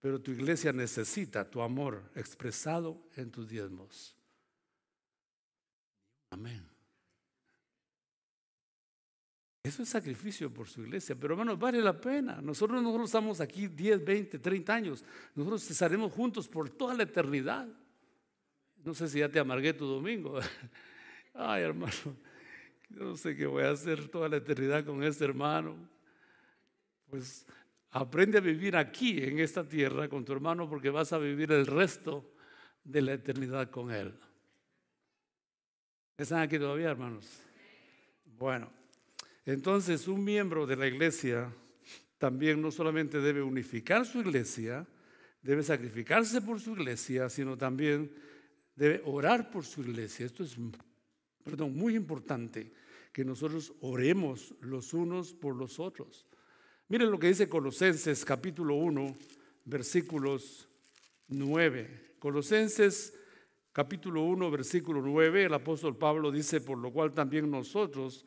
Pero 0.00 0.20
tu 0.20 0.30
iglesia 0.32 0.72
necesita 0.72 1.48
tu 1.48 1.60
amor 1.60 2.02
expresado 2.14 3.00
en 3.16 3.30
tus 3.30 3.48
diezmos. 3.48 4.16
Amén. 6.30 6.66
Eso 9.62 9.82
es 9.82 9.88
sacrificio 9.90 10.52
por 10.52 10.66
su 10.66 10.80
iglesia, 10.80 11.14
pero 11.14 11.34
hermanos, 11.34 11.58
vale 11.58 11.82
la 11.82 12.00
pena. 12.00 12.40
Nosotros 12.40 12.82
no 12.82 13.04
estamos 13.04 13.40
aquí 13.40 13.66
10, 13.66 14.02
20, 14.02 14.38
30 14.38 14.74
años. 14.74 15.04
Nosotros 15.34 15.70
estaremos 15.70 16.10
juntos 16.12 16.48
por 16.48 16.70
toda 16.70 16.94
la 16.94 17.02
eternidad. 17.02 17.68
No 18.84 18.94
sé 18.94 19.08
si 19.08 19.18
ya 19.18 19.28
te 19.28 19.38
amargué 19.38 19.72
tu 19.72 19.86
domingo. 19.86 20.38
Ay, 21.34 21.62
hermano, 21.62 22.16
no 22.90 23.16
sé 23.16 23.36
qué 23.36 23.46
voy 23.46 23.64
a 23.64 23.70
hacer 23.70 24.08
toda 24.08 24.28
la 24.28 24.36
eternidad 24.36 24.84
con 24.84 25.02
este 25.02 25.24
hermano. 25.24 25.76
Pues 27.08 27.46
aprende 27.90 28.38
a 28.38 28.40
vivir 28.40 28.76
aquí, 28.76 29.22
en 29.22 29.38
esta 29.38 29.66
tierra, 29.66 30.08
con 30.08 30.24
tu 30.24 30.32
hermano, 30.32 30.68
porque 30.68 30.90
vas 30.90 31.12
a 31.12 31.18
vivir 31.18 31.52
el 31.52 31.66
resto 31.66 32.34
de 32.84 33.02
la 33.02 33.12
eternidad 33.14 33.70
con 33.70 33.90
él. 33.90 34.18
¿Están 36.16 36.40
aquí 36.40 36.58
todavía, 36.58 36.90
hermanos? 36.90 37.42
Bueno, 38.24 38.70
entonces 39.44 40.08
un 40.08 40.24
miembro 40.24 40.66
de 40.66 40.76
la 40.76 40.86
iglesia 40.86 41.52
también 42.18 42.60
no 42.60 42.70
solamente 42.70 43.20
debe 43.20 43.42
unificar 43.42 44.04
su 44.04 44.20
iglesia, 44.20 44.86
debe 45.40 45.62
sacrificarse 45.62 46.42
por 46.42 46.60
su 46.60 46.72
iglesia, 46.72 47.28
sino 47.28 47.56
también 47.56 48.12
debe 48.78 49.02
orar 49.04 49.50
por 49.50 49.64
su 49.64 49.82
iglesia. 49.82 50.24
Esto 50.24 50.44
es, 50.44 50.56
perdón, 51.42 51.76
muy 51.76 51.96
importante, 51.96 52.72
que 53.12 53.24
nosotros 53.24 53.72
oremos 53.80 54.54
los 54.60 54.94
unos 54.94 55.34
por 55.34 55.56
los 55.56 55.80
otros. 55.80 56.26
Miren 56.86 57.10
lo 57.10 57.18
que 57.18 57.26
dice 57.26 57.48
Colosenses 57.48 58.24
capítulo 58.24 58.76
1, 58.76 59.16
versículos 59.64 60.68
9. 61.26 62.14
Colosenses 62.20 63.18
capítulo 63.72 64.22
1, 64.22 64.48
versículo 64.48 65.02
9, 65.02 65.46
el 65.46 65.54
apóstol 65.54 65.96
Pablo 65.96 66.30
dice, 66.30 66.60
por 66.60 66.78
lo 66.78 66.92
cual 66.92 67.12
también 67.12 67.50
nosotros, 67.50 68.26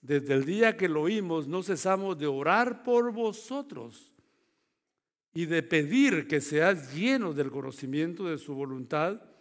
desde 0.00 0.34
el 0.34 0.44
día 0.44 0.76
que 0.76 0.88
lo 0.88 1.02
oímos, 1.02 1.46
no 1.46 1.62
cesamos 1.62 2.18
de 2.18 2.26
orar 2.26 2.82
por 2.82 3.12
vosotros 3.12 4.12
y 5.32 5.46
de 5.46 5.62
pedir 5.62 6.26
que 6.26 6.40
seas 6.40 6.92
llenos 6.92 7.36
del 7.36 7.52
conocimiento 7.52 8.24
de 8.24 8.38
su 8.38 8.52
voluntad 8.54 9.31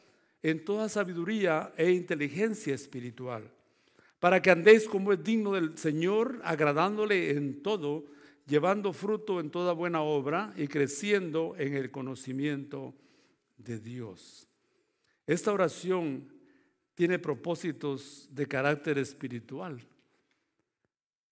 en 0.44 0.66
toda 0.66 0.90
sabiduría 0.90 1.74
e 1.78 1.92
inteligencia 1.92 2.74
espiritual, 2.74 3.50
para 4.20 4.42
que 4.42 4.52
andéis 4.52 4.88
como 4.88 5.14
es 5.14 5.24
digno 5.24 5.54
del 5.54 5.78
Señor, 5.78 6.42
agradándole 6.44 7.32
en 7.32 7.62
todo, 7.62 8.06
llevando 8.48 8.94
fruto 8.94 9.40
en 9.40 9.50
toda 9.50 9.74
buena 9.74 10.02
obra 10.02 10.54
y 10.58 10.68
creciendo 10.68 11.56
en 11.58 11.76
el 11.76 11.92
conocimiento 11.92 12.94
de 13.58 13.80
Dios. 13.80 14.48
Esta 15.28 15.54
oración 15.54 16.28
tiene 16.96 17.20
propósitos 17.20 18.28
de 18.32 18.48
carácter 18.48 18.98
espiritual. 18.98 19.80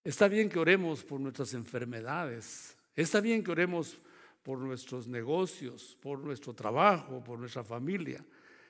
Está 0.03 0.27
bien 0.27 0.49
que 0.49 0.59
oremos 0.59 1.03
por 1.03 1.19
nuestras 1.19 1.53
enfermedades. 1.53 2.77
Está 2.95 3.19
bien 3.19 3.43
que 3.43 3.51
oremos 3.51 3.99
por 4.43 4.59
nuestros 4.59 5.07
negocios, 5.07 5.97
por 6.01 6.19
nuestro 6.19 6.53
trabajo, 6.53 7.23
por 7.23 7.37
nuestra 7.37 7.63
familia. 7.63 8.23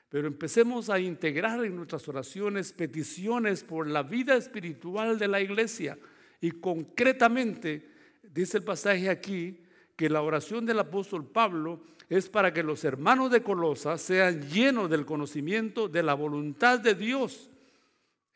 Pero 0.09 0.27
empecemos 0.27 0.89
a 0.89 0.99
integrar 0.99 1.63
en 1.63 1.75
nuestras 1.75 2.07
oraciones 2.07 2.73
peticiones 2.73 3.63
por 3.63 3.87
la 3.87 4.03
vida 4.03 4.35
espiritual 4.35 5.19
de 5.19 5.27
la 5.27 5.39
iglesia. 5.39 5.97
Y 6.41 6.51
concretamente, 6.51 7.87
dice 8.23 8.57
el 8.57 8.63
pasaje 8.63 9.09
aquí, 9.09 9.61
que 9.95 10.09
la 10.09 10.21
oración 10.21 10.65
del 10.65 10.79
apóstol 10.79 11.25
Pablo 11.25 11.81
es 12.07 12.29
para 12.29 12.53
que 12.53 12.63
los 12.63 12.83
hermanos 12.85 13.29
de 13.29 13.43
Colosa 13.43 13.97
sean 13.97 14.49
llenos 14.49 14.89
del 14.89 15.05
conocimiento 15.05 15.87
de 15.87 16.01
la 16.01 16.13
voluntad 16.13 16.79
de 16.79 16.95
Dios 16.95 17.49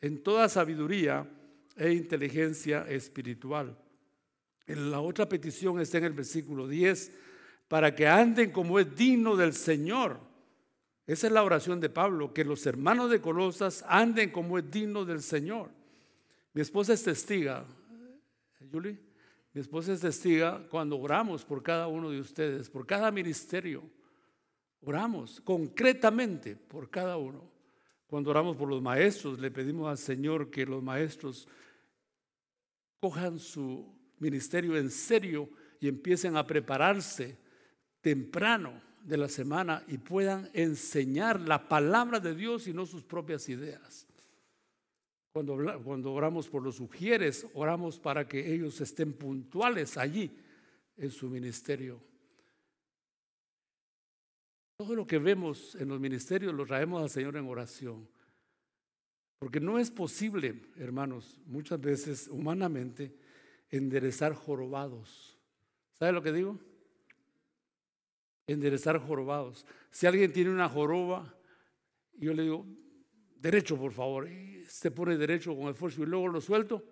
en 0.00 0.22
toda 0.22 0.48
sabiduría 0.48 1.26
e 1.76 1.92
inteligencia 1.92 2.82
espiritual. 2.82 3.76
En 4.66 4.90
la 4.90 5.00
otra 5.00 5.28
petición 5.28 5.80
está 5.80 5.98
en 5.98 6.04
el 6.04 6.12
versículo 6.12 6.68
10, 6.68 7.12
para 7.66 7.94
que 7.94 8.06
anden 8.06 8.50
como 8.50 8.78
es 8.78 8.94
digno 8.94 9.34
del 9.34 9.54
Señor. 9.54 10.20
Esa 11.06 11.26
es 11.26 11.32
la 11.32 11.42
oración 11.42 11.80
de 11.80 11.90
Pablo, 11.90 12.32
que 12.32 12.44
los 12.44 12.64
hermanos 12.66 13.10
de 13.10 13.20
Colosas 13.20 13.84
anden 13.88 14.30
como 14.30 14.58
es 14.58 14.70
digno 14.70 15.04
del 15.04 15.20
Señor. 15.20 15.70
Mi 16.54 16.62
esposa 16.62 16.94
es 16.94 17.02
testiga, 17.02 17.66
Julie, 18.72 18.98
mi 19.52 19.60
esposa 19.60 19.92
es 19.92 20.00
testiga 20.00 20.66
cuando 20.70 20.98
oramos 20.98 21.44
por 21.44 21.62
cada 21.62 21.86
uno 21.88 22.10
de 22.10 22.20
ustedes, 22.20 22.70
por 22.70 22.86
cada 22.86 23.10
ministerio. 23.10 23.82
Oramos 24.80 25.40
concretamente 25.40 26.56
por 26.56 26.90
cada 26.90 27.16
uno. 27.16 27.50
Cuando 28.06 28.30
oramos 28.30 28.56
por 28.56 28.68
los 28.68 28.82
maestros, 28.82 29.38
le 29.38 29.50
pedimos 29.50 29.88
al 29.88 29.98
Señor 29.98 30.50
que 30.50 30.64
los 30.64 30.82
maestros 30.82 31.48
cojan 32.98 33.38
su 33.38 33.94
ministerio 34.18 34.76
en 34.76 34.90
serio 34.90 35.50
y 35.80 35.88
empiecen 35.88 36.36
a 36.36 36.46
prepararse 36.46 37.36
temprano 38.00 38.80
de 39.04 39.16
la 39.16 39.28
semana 39.28 39.84
y 39.86 39.98
puedan 39.98 40.50
enseñar 40.54 41.40
la 41.40 41.68
palabra 41.68 42.20
de 42.20 42.34
Dios 42.34 42.66
y 42.66 42.72
no 42.72 42.86
sus 42.86 43.02
propias 43.02 43.48
ideas. 43.48 44.06
Cuando, 45.32 45.82
cuando 45.82 46.12
oramos 46.12 46.48
por 46.48 46.62
los 46.62 46.76
sugieres, 46.76 47.46
oramos 47.54 47.98
para 47.98 48.26
que 48.26 48.52
ellos 48.52 48.80
estén 48.80 49.12
puntuales 49.12 49.96
allí 49.96 50.30
en 50.96 51.10
su 51.10 51.28
ministerio. 51.28 52.00
Todo 54.76 54.94
lo 54.94 55.06
que 55.06 55.18
vemos 55.18 55.74
en 55.76 55.88
los 55.88 56.00
ministerios 56.00 56.54
lo 56.54 56.66
traemos 56.66 57.02
al 57.02 57.10
Señor 57.10 57.36
en 57.36 57.48
oración. 57.48 58.08
Porque 59.38 59.60
no 59.60 59.78
es 59.78 59.90
posible, 59.90 60.62
hermanos, 60.76 61.40
muchas 61.46 61.80
veces 61.80 62.28
humanamente, 62.28 63.14
enderezar 63.70 64.34
jorobados. 64.34 65.36
¿Sabe 65.92 66.12
lo 66.12 66.22
que 66.22 66.32
digo? 66.32 66.58
Enderezar 68.46 68.98
jorobados. 68.98 69.66
Si 69.90 70.06
alguien 70.06 70.32
tiene 70.32 70.50
una 70.50 70.68
joroba, 70.68 71.34
yo 72.18 72.34
le 72.34 72.42
digo, 72.42 72.66
derecho 73.36 73.76
por 73.76 73.92
favor, 73.92 74.28
y 74.28 74.64
se 74.66 74.90
pone 74.90 75.16
derecho 75.16 75.56
con 75.56 75.68
esfuerzo 75.68 76.02
y 76.02 76.06
luego 76.06 76.28
lo 76.28 76.40
suelto 76.40 76.82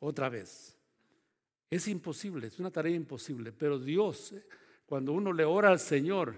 otra 0.00 0.28
vez. 0.28 0.76
Es 1.70 1.86
imposible, 1.88 2.48
es 2.48 2.58
una 2.58 2.70
tarea 2.70 2.94
imposible, 2.94 3.52
pero 3.52 3.78
Dios, 3.78 4.34
cuando 4.86 5.12
uno 5.12 5.32
le 5.32 5.44
ora 5.44 5.70
al 5.70 5.78
Señor, 5.78 6.34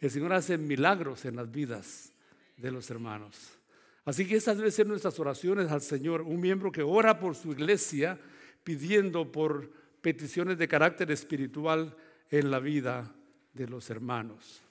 el 0.00 0.10
Señor 0.10 0.32
hace 0.32 0.58
milagros 0.58 1.24
en 1.24 1.36
las 1.36 1.50
vidas 1.50 2.12
de 2.56 2.70
los 2.70 2.90
hermanos. 2.90 3.58
Así 4.04 4.26
que 4.26 4.36
esas 4.36 4.56
deben 4.56 4.70
ser 4.70 4.86
nuestras 4.86 5.18
oraciones 5.18 5.70
al 5.70 5.80
Señor. 5.80 6.22
Un 6.22 6.40
miembro 6.40 6.70
que 6.70 6.82
ora 6.82 7.18
por 7.18 7.34
su 7.34 7.50
iglesia 7.50 8.18
pidiendo 8.62 9.32
por 9.32 9.70
peticiones 10.00 10.58
de 10.58 10.68
carácter 10.68 11.10
espiritual 11.10 11.96
en 12.30 12.50
la 12.50 12.60
vida 12.60 13.12
de 13.56 13.66
los 13.66 13.88
hermanos. 13.90 14.62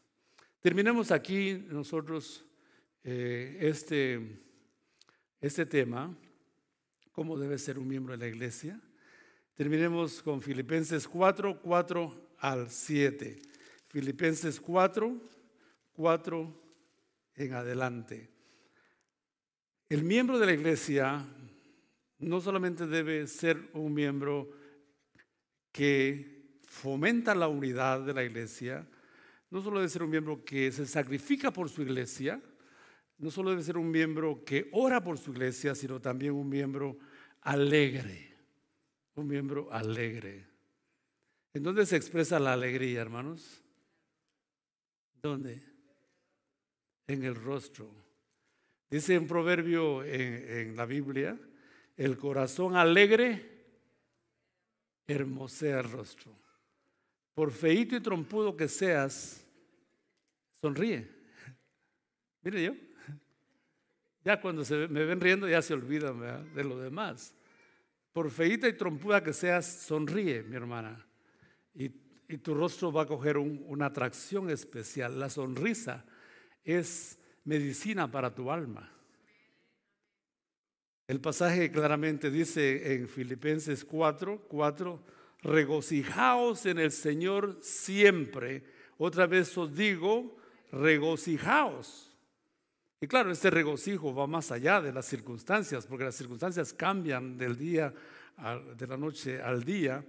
Terminemos 0.62 1.12
aquí 1.12 1.66
nosotros 1.70 2.46
eh, 3.04 3.58
este, 3.62 4.40
este 5.42 5.66
tema, 5.66 6.16
cómo 7.12 7.38
debe 7.38 7.58
ser 7.58 7.80
un 7.80 7.88
miembro 7.88 8.14
de 8.14 8.20
la 8.20 8.28
iglesia. 8.28 8.80
Terminemos 9.56 10.22
con 10.22 10.42
Filipenses 10.42 11.08
4, 11.08 11.62
4 11.62 12.30
al 12.40 12.70
7. 12.70 13.42
Filipenses 13.88 14.60
4, 14.60 15.22
4 15.94 16.62
en 17.36 17.54
adelante. 17.54 18.30
El 19.90 20.04
miembro 20.04 20.40
de 20.40 20.46
la 20.46 20.54
iglesia 20.54 21.26
no 22.20 22.42
solamente 22.42 22.88
debe 22.88 23.28
ser 23.28 23.70
un 23.74 23.94
miembro 23.94 24.50
que 25.72 26.35
fomenta 26.76 27.34
la 27.34 27.48
unidad 27.48 28.02
de 28.02 28.14
la 28.14 28.24
iglesia, 28.24 28.86
no 29.50 29.62
solo 29.62 29.80
debe 29.80 29.90
ser 29.90 30.04
un 30.04 30.10
miembro 30.10 30.44
que 30.44 30.72
se 30.72 30.86
sacrifica 30.86 31.52
por 31.52 31.70
su 31.70 31.82
iglesia, 31.82 32.42
no 33.18 33.32
solo 33.32 33.52
debe 33.52 33.64
ser 33.64 33.78
un 33.78 33.90
miembro 33.90 34.44
que 34.44 34.70
ora 34.74 35.02
por 35.02 35.18
su 35.18 35.32
iglesia, 35.32 35.74
sino 35.74 36.02
también 36.02 36.34
un 36.34 36.50
miembro 36.50 36.98
alegre, 37.42 38.36
un 39.16 39.28
miembro 39.28 39.72
alegre. 39.72 40.46
¿En 41.54 41.64
dónde 41.64 41.86
se 41.86 41.96
expresa 41.96 42.40
la 42.40 42.52
alegría, 42.52 43.02
hermanos? 43.02 43.64
¿Dónde? 45.22 45.64
En 47.08 47.24
el 47.24 47.36
rostro. 47.36 47.90
Dice 48.90 49.18
un 49.18 49.28
proverbio 49.28 50.04
en, 50.04 50.76
la 50.76 50.86
Biblia, 50.86 51.40
el 51.96 52.18
corazón 52.18 52.76
alegre 52.76 53.56
hermosea 55.08 55.80
el 55.80 55.90
rostro. 55.90 56.45
Por 57.36 57.52
feito 57.52 57.96
y 57.96 58.02
trompudo 58.02 58.58
que 58.58 58.68
seas, 58.68 59.46
sonríe. 60.60 61.08
Mire 62.42 62.64
yo. 62.64 62.74
Ya 64.24 64.42
cuando 64.42 64.66
se 64.66 64.88
me 64.88 65.06
ven 65.06 65.22
riendo 65.22 65.48
ya 65.48 65.62
se 65.62 65.76
olvidan 65.76 66.54
de 66.56 66.64
lo 66.64 66.80
demás. 66.80 67.36
Por 68.12 68.32
feita 68.32 68.68
y 68.68 68.74
trompuda 68.74 69.22
que 69.22 69.34
seas, 69.34 69.68
sonríe, 69.68 70.42
mi 70.42 70.56
hermana. 70.56 71.06
Y 71.76 71.90
y 72.28 72.38
tu 72.38 72.54
rostro 72.54 72.92
va 72.92 73.04
a 73.04 73.08
coger 73.08 73.38
una 73.38 73.88
atracción 73.88 74.50
especial. 74.50 75.20
La 75.20 75.30
sonrisa 75.30 76.06
es 76.64 77.20
medicina 77.44 78.10
para 78.10 78.34
tu 78.34 78.52
alma. 78.52 78.92
El 81.08 81.22
pasaje 81.22 81.72
claramente 81.72 82.32
dice 82.32 82.96
en 82.96 83.08
Filipenses 83.08 83.86
4, 83.86 84.48
4, 84.48 85.04
regocijaos 85.46 86.66
en 86.66 86.80
el 86.80 86.92
Señor 86.92 87.58
siempre. 87.62 88.64
Otra 88.98 89.28
vez 89.28 89.58
os 89.58 89.74
digo, 89.74 90.38
regocijaos. 90.72 92.12
Y 93.00 93.08
claro, 93.08 93.32
este 93.32 93.50
regocijo 93.50 94.14
va 94.14 94.26
más 94.26 94.52
allá 94.52 94.82
de 94.82 94.92
las 94.92 95.06
circunstancias, 95.06 95.86
porque 95.86 96.06
las 96.06 96.16
circunstancias 96.16 96.74
cambian 96.74 97.38
del 97.38 97.56
día, 97.58 97.94
de 98.78 98.88
la 98.88 98.98
noche 98.98 99.42
al 99.42 99.64
día. 99.64 100.04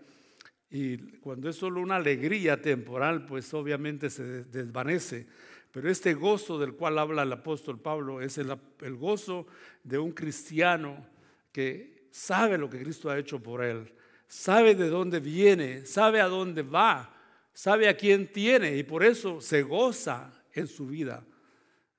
Y 0.70 0.96
cuando 1.18 1.48
es 1.48 1.56
solo 1.56 1.80
una 1.80 1.96
alegría 1.96 2.60
temporal, 2.60 3.26
pues 3.26 3.52
obviamente 3.54 4.08
se 4.08 4.44
desvanece. 4.44 5.26
Pero 5.70 5.90
este 5.90 6.14
gozo 6.14 6.58
del 6.58 6.72
cual 6.72 6.98
habla 6.98 7.22
el 7.22 7.32
apóstol 7.32 7.78
Pablo 7.78 8.22
es 8.22 8.38
el, 8.38 8.56
gozo 8.96 9.46
de 9.84 9.98
un 9.98 10.12
cristiano 10.12 11.06
que 11.52 12.08
sabe 12.10 12.56
lo 12.56 12.70
que 12.70 12.82
Cristo 12.82 13.10
ha 13.10 13.18
hecho 13.18 13.42
por 13.42 13.62
él, 13.62 13.92
sabe 14.28 14.74
de 14.74 14.88
dónde 14.88 15.20
viene, 15.20 15.86
sabe 15.86 16.20
a 16.20 16.28
dónde 16.28 16.62
va, 16.62 17.14
sabe 17.52 17.88
a 17.88 17.96
quién 17.96 18.30
tiene 18.32 18.76
y 18.76 18.82
por 18.82 19.04
eso 19.04 19.40
se 19.40 19.62
goza 19.62 20.32
en 20.52 20.66
su 20.66 20.86
vida, 20.86 21.24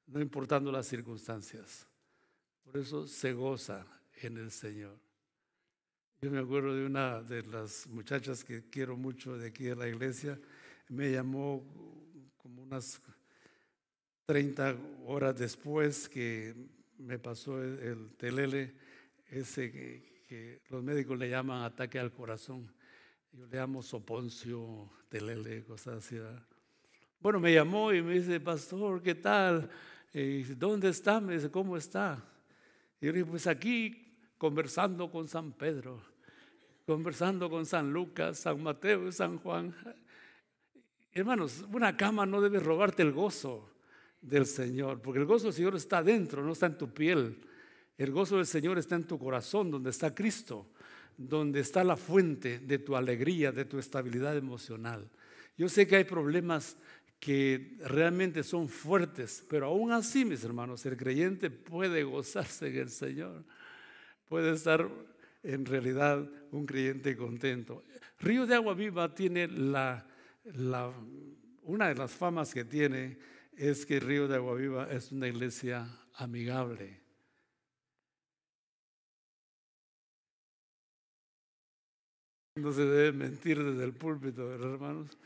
no 0.08 0.20
importando 0.20 0.72
las 0.72 0.88
circunstancias. 0.88 1.88
Por 2.64 2.78
eso 2.78 3.08
se 3.08 3.34
goza 3.34 3.86
en 4.22 4.38
el 4.38 4.52
Señor. 4.52 4.98
Yo 6.22 6.32
me 6.32 6.40
acuerdo 6.40 6.76
de 6.76 6.86
una 6.86 7.22
de 7.22 7.44
las 7.44 7.86
muchachas 7.88 8.44
que 8.44 8.70
quiero 8.70 8.98
mucho 8.98 9.38
de 9.38 9.48
aquí 9.48 9.66
de 9.66 9.76
la 9.76 9.88
iglesia, 9.88 10.40
me 10.90 11.12
llamó 11.12 11.64
como 12.38 12.64
unas 12.64 13.02
30 14.26 14.76
horas 15.06 15.38
después 15.38 16.10
que 16.10 16.56
me 16.98 17.20
pasó 17.20 17.62
el, 17.64 18.16
telele, 18.18 18.74
ese 19.30 19.72
que, 19.72 20.17
los 20.70 20.84
médicos 20.84 21.18
le 21.18 21.30
llaman 21.30 21.64
ataque 21.64 22.00
al 22.00 22.12
corazón. 22.12 22.72
Yo 23.32 23.46
le 23.46 23.58
llamo 23.58 23.82
soponcio, 23.82 24.90
telele, 25.10 25.64
cosas 25.64 26.06
así. 26.06 26.18
Bueno, 27.20 27.40
me 27.40 27.54
llamó 27.54 27.94
y 27.94 28.02
me 28.02 28.14
dice, 28.14 28.40
pastor, 28.40 29.02
¿qué 29.02 29.16
tal? 29.16 29.70
Y 30.14 30.44
¿Dónde 30.44 30.90
está? 30.90 31.20
Me 31.20 31.36
dice, 31.36 31.50
¿cómo 31.50 31.78
está? 31.78 32.24
Y 33.00 33.06
yo 33.06 33.12
le 33.12 33.20
dije, 33.20 33.30
pues 33.30 33.48
aquí 33.48 34.04
conversando 34.38 35.10
con 35.10 35.28
San 35.28 35.52
Pedro, 35.52 36.02
conversando 36.86 37.50
con 37.50 37.66
San 37.66 37.92
Lucas, 37.92 38.40
San 38.40 38.62
Mateo 38.62 39.08
y 39.08 39.12
San 39.12 39.38
Juan. 39.40 39.74
Hermanos, 41.12 41.66
una 41.72 41.98
cama 41.98 42.26
no 42.26 42.42
debe 42.42 42.60
robarte 42.60 43.02
el 43.02 43.12
gozo 43.12 43.70
del 44.22 44.46
Señor, 44.46 45.02
porque 45.02 45.20
el 45.20 45.26
gozo 45.26 45.46
del 45.46 45.54
Señor 45.54 45.76
está 45.76 46.04
dentro, 46.04 46.44
no 46.44 46.52
está 46.52 46.68
en 46.68 46.78
tu 46.78 46.94
piel. 46.94 47.40
El 47.98 48.12
gozo 48.12 48.38
del 48.38 48.46
Señor 48.46 48.78
está 48.78 48.96
en 48.96 49.06
tu 49.06 49.18
corazón, 49.18 49.72
donde 49.72 49.90
está 49.90 50.14
Cristo, 50.14 50.68
donde 51.18 51.62
está 51.62 51.84
la 51.84 51.98
fuente 51.98 52.60
de 52.60 52.78
tu 52.78 52.96
alegría, 52.96 53.52
de 53.52 53.66
tu 53.66 53.80
estabilidad 53.80 54.38
emocional. 54.38 55.10
Yo 55.58 55.68
sé 55.68 55.88
que 55.88 55.96
hay 55.96 56.04
problemas 56.04 56.78
que 57.20 57.78
realmente 57.80 58.44
son 58.44 58.70
fuertes, 58.70 59.44
pero 59.50 59.68
aún 59.68 59.92
así, 59.92 60.24
mis 60.24 60.44
hermanos, 60.44 60.86
el 60.86 60.96
creyente 60.96 61.50
puede 61.50 62.04
gozarse 62.04 62.68
en 62.68 62.78
el 62.78 62.90
Señor 62.90 63.44
puede 64.28 64.54
estar 64.54 64.90
en 65.44 65.66
realidad 65.66 66.30
un 66.52 66.66
creyente 66.66 67.16
contento. 67.16 67.84
Río 68.20 68.46
de 68.46 68.56
Agua 68.56 68.74
Viva 68.74 69.14
tiene 69.14 69.48
la, 69.48 70.06
una 71.64 71.88
de 71.88 71.96
las 71.96 72.12
famas 72.12 72.54
que 72.54 72.66
tiene 72.66 73.18
es 73.56 73.86
que 73.86 74.00
Río 74.00 74.28
de 74.28 74.36
Agua 74.36 74.56
Viva 74.56 74.92
es 74.92 75.12
una 75.12 75.28
iglesia 75.28 75.88
amigable. 76.16 77.07
No 82.58 82.72
se 82.72 82.86
debe 82.86 83.12
mentir 83.12 83.64
desde 83.64 83.84
el 83.84 83.94
púlpito, 83.94 84.52
hermanos. 84.54 85.18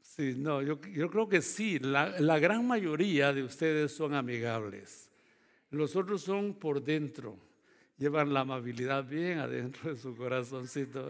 Sí, 0.00 0.34
no, 0.36 0.62
yo, 0.62 0.80
creo 0.80 1.28
que 1.28 1.42
sí, 1.42 1.78
la, 1.78 2.38
gran 2.38 2.66
mayoría 2.66 3.32
de 3.32 3.42
ustedes 3.42 3.92
son 3.92 4.14
amigables. 4.14 5.10
Los 5.70 5.96
otros 5.96 6.22
son 6.22 6.54
por 6.54 6.82
dentro 6.82 7.36
llevan 7.96 8.34
la 8.34 8.40
amabilidad 8.40 9.04
bien 9.04 9.38
adentro 9.38 9.94
de 9.94 10.00
su 10.00 10.16
corazoncito. 10.16 11.06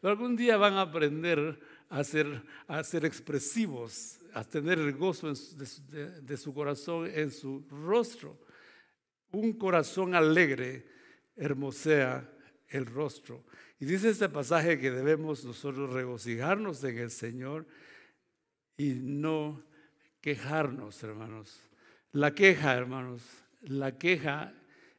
Pero 0.00 0.10
algún 0.10 0.36
día 0.36 0.56
van 0.56 0.74
a 0.74 0.82
aprender 0.82 1.58
a 1.88 2.02
ser, 2.02 2.42
a 2.66 2.82
ser 2.82 3.04
expresivos, 3.04 4.18
a 4.32 4.42
tener 4.44 4.78
el 4.78 4.92
gozo 4.94 5.32
de, 5.32 6.36
su 6.36 6.52
corazón 6.52 7.08
en 7.12 7.30
su 7.30 7.64
rostro. 7.70 8.36
Un 9.30 9.52
corazón 9.52 10.14
alegre 10.14 10.86
hermosea 11.36 12.28
el 12.74 12.86
rostro. 12.86 13.44
Y 13.78 13.84
dice 13.84 14.10
este 14.10 14.28
pasaje 14.28 14.78
que 14.78 14.90
debemos 14.90 15.44
nosotros 15.44 15.92
regocijarnos 15.92 16.82
en 16.82 16.98
el 16.98 17.10
Señor 17.10 17.66
y 18.76 18.94
no 18.94 19.62
quejarnos, 20.20 21.00
hermanos. 21.04 21.60
La 22.12 22.34
queja, 22.34 22.74
hermanos, 22.74 23.22
la 23.62 23.96
queja 23.96 24.52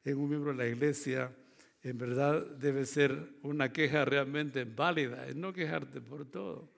en 0.06 0.18
un 0.18 0.30
miembro 0.30 0.52
de 0.52 0.58
la 0.58 0.68
iglesia, 0.68 1.36
en 1.82 1.98
verdad 1.98 2.46
debe 2.46 2.86
ser 2.86 3.34
una 3.44 3.72
queja 3.74 4.06
realmente 4.06 4.64
válida, 4.64 5.28
es 5.28 5.36
no 5.36 5.52
quejarte 5.52 6.00
por 6.00 6.26
todo. 6.26 6.72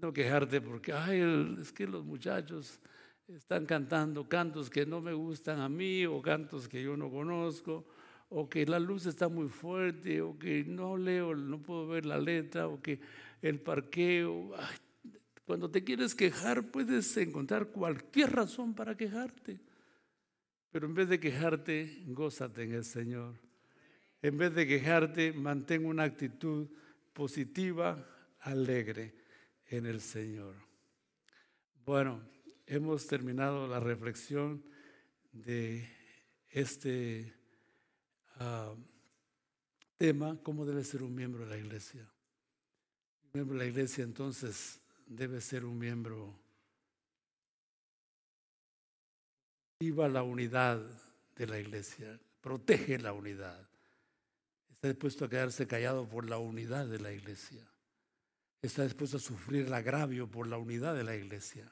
No 0.00 0.12
quejarte 0.12 0.60
porque, 0.60 0.92
ay, 0.92 1.56
es 1.60 1.72
que 1.72 1.86
los 1.86 2.04
muchachos 2.04 2.78
están 3.26 3.66
cantando 3.66 4.28
cantos 4.28 4.68
que 4.68 4.84
no 4.84 5.00
me 5.00 5.12
gustan 5.12 5.60
a 5.60 5.68
mí 5.68 6.04
o 6.06 6.20
cantos 6.20 6.68
que 6.68 6.82
yo 6.82 6.96
no 6.96 7.10
conozco 7.10 7.86
o 8.30 8.48
que 8.48 8.66
la 8.66 8.78
luz 8.78 9.06
está 9.06 9.28
muy 9.28 9.48
fuerte 9.48 10.20
o 10.20 10.38
que 10.38 10.64
no 10.64 10.96
leo, 10.96 11.34
no 11.34 11.60
puedo 11.62 11.88
ver 11.88 12.04
la 12.04 12.18
letra 12.18 12.68
o 12.68 12.80
que 12.80 13.00
el 13.42 13.60
parqueo. 13.60 14.52
cuando 15.46 15.70
te 15.70 15.82
quieres 15.82 16.14
quejar 16.14 16.70
puedes 16.70 17.16
encontrar 17.16 17.68
cualquier 17.68 18.32
razón 18.32 18.74
para 18.74 18.96
quejarte. 18.96 19.60
Pero 20.70 20.86
en 20.86 20.94
vez 20.94 21.08
de 21.08 21.18
quejarte, 21.18 22.02
gózate 22.08 22.64
en 22.64 22.74
el 22.74 22.84
Señor. 22.84 23.34
En 24.20 24.36
vez 24.36 24.54
de 24.54 24.66
quejarte, 24.66 25.32
mantén 25.32 25.86
una 25.86 26.02
actitud 26.02 26.68
positiva, 27.14 28.04
alegre 28.40 29.14
en 29.70 29.86
el 29.86 30.00
Señor. 30.00 30.54
Bueno, 31.86 32.20
hemos 32.66 33.06
terminado 33.06 33.66
la 33.66 33.80
reflexión 33.80 34.62
de 35.32 35.88
este 36.50 37.37
ah, 38.38 38.74
tema, 39.96 40.38
cómo 40.42 40.64
debe 40.64 40.84
ser 40.84 41.02
un 41.02 41.14
miembro 41.14 41.44
de 41.44 41.50
la 41.50 41.58
iglesia. 41.58 42.08
Un 43.24 43.30
miembro 43.34 43.58
de 43.58 43.64
la 43.64 43.70
iglesia 43.70 44.04
entonces 44.04 44.80
debe 45.06 45.40
ser 45.40 45.64
un 45.64 45.78
miembro 45.78 46.38
Viva 49.80 50.08
la 50.08 50.24
unidad 50.24 50.80
de 51.36 51.46
la 51.46 51.60
iglesia, 51.60 52.18
protege 52.40 52.98
la 52.98 53.12
unidad. 53.12 53.68
Está 54.72 54.88
dispuesto 54.88 55.24
a 55.24 55.28
quedarse 55.28 55.68
callado 55.68 56.08
por 56.08 56.28
la 56.28 56.38
unidad 56.38 56.88
de 56.88 56.98
la 56.98 57.12
iglesia. 57.12 57.64
Está 58.60 58.82
dispuesto 58.82 59.18
a 59.18 59.20
sufrir 59.20 59.66
el 59.66 59.74
agravio 59.74 60.28
por 60.28 60.48
la 60.48 60.58
unidad 60.58 60.96
de 60.96 61.04
la 61.04 61.14
iglesia. 61.14 61.70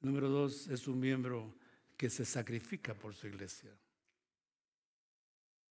Número 0.00 0.30
dos, 0.30 0.68
es 0.68 0.88
un 0.88 0.98
miembro 0.98 1.54
que 1.98 2.08
se 2.08 2.24
sacrifica 2.24 2.94
por 2.94 3.14
su 3.14 3.26
iglesia. 3.26 3.70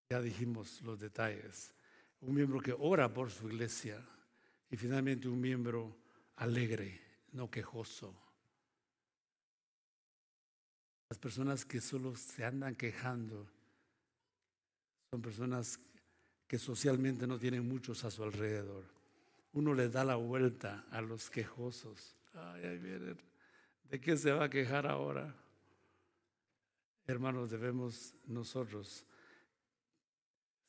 Ya 0.09 0.21
dijimos 0.21 0.81
los 0.81 0.99
detalles. 0.99 1.73
Un 2.21 2.35
miembro 2.35 2.59
que 2.61 2.73
ora 2.77 3.13
por 3.13 3.31
su 3.31 3.47
iglesia. 3.47 4.03
Y 4.69 4.77
finalmente 4.77 5.27
un 5.27 5.39
miembro 5.39 5.95
alegre, 6.37 6.99
no 7.31 7.49
quejoso. 7.49 8.15
Las 11.09 11.19
personas 11.19 11.63
que 11.63 11.79
solo 11.79 12.15
se 12.15 12.43
andan 12.43 12.75
quejando 12.75 13.47
son 15.11 15.21
personas 15.21 15.79
que 16.47 16.57
socialmente 16.57 17.27
no 17.27 17.37
tienen 17.37 17.67
muchos 17.67 18.03
a 18.03 18.09
su 18.09 18.23
alrededor. 18.23 18.83
Uno 19.51 19.75
les 19.75 19.91
da 19.93 20.03
la 20.03 20.15
vuelta 20.15 20.85
a 20.89 21.01
los 21.01 21.29
quejosos. 21.29 22.15
Ay, 22.33 22.65
ahí 22.65 22.77
vienen. 22.79 23.17
¿De 23.89 24.01
qué 24.01 24.17
se 24.17 24.31
va 24.31 24.45
a 24.45 24.49
quejar 24.49 24.87
ahora? 24.87 25.35
Hermanos, 27.05 27.51
debemos 27.51 28.15
nosotros 28.25 29.05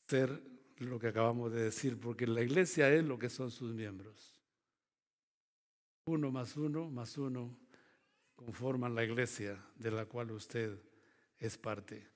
ser 0.08 0.42
lo 0.78 0.98
que 0.98 1.08
acabamos 1.08 1.52
de 1.52 1.62
decir, 1.62 1.98
porque 1.98 2.26
la 2.26 2.42
iglesia 2.42 2.92
es 2.92 3.04
lo 3.04 3.18
que 3.18 3.30
son 3.30 3.50
sus 3.50 3.72
miembros. 3.72 4.40
Uno 6.06 6.30
más 6.30 6.56
uno 6.56 6.90
más 6.90 7.16
uno 7.16 7.56
conforman 8.34 8.94
la 8.94 9.04
iglesia 9.04 9.64
de 9.76 9.90
la 9.90 10.06
cual 10.06 10.32
usted 10.32 10.78
es 11.38 11.56
parte. 11.56 12.13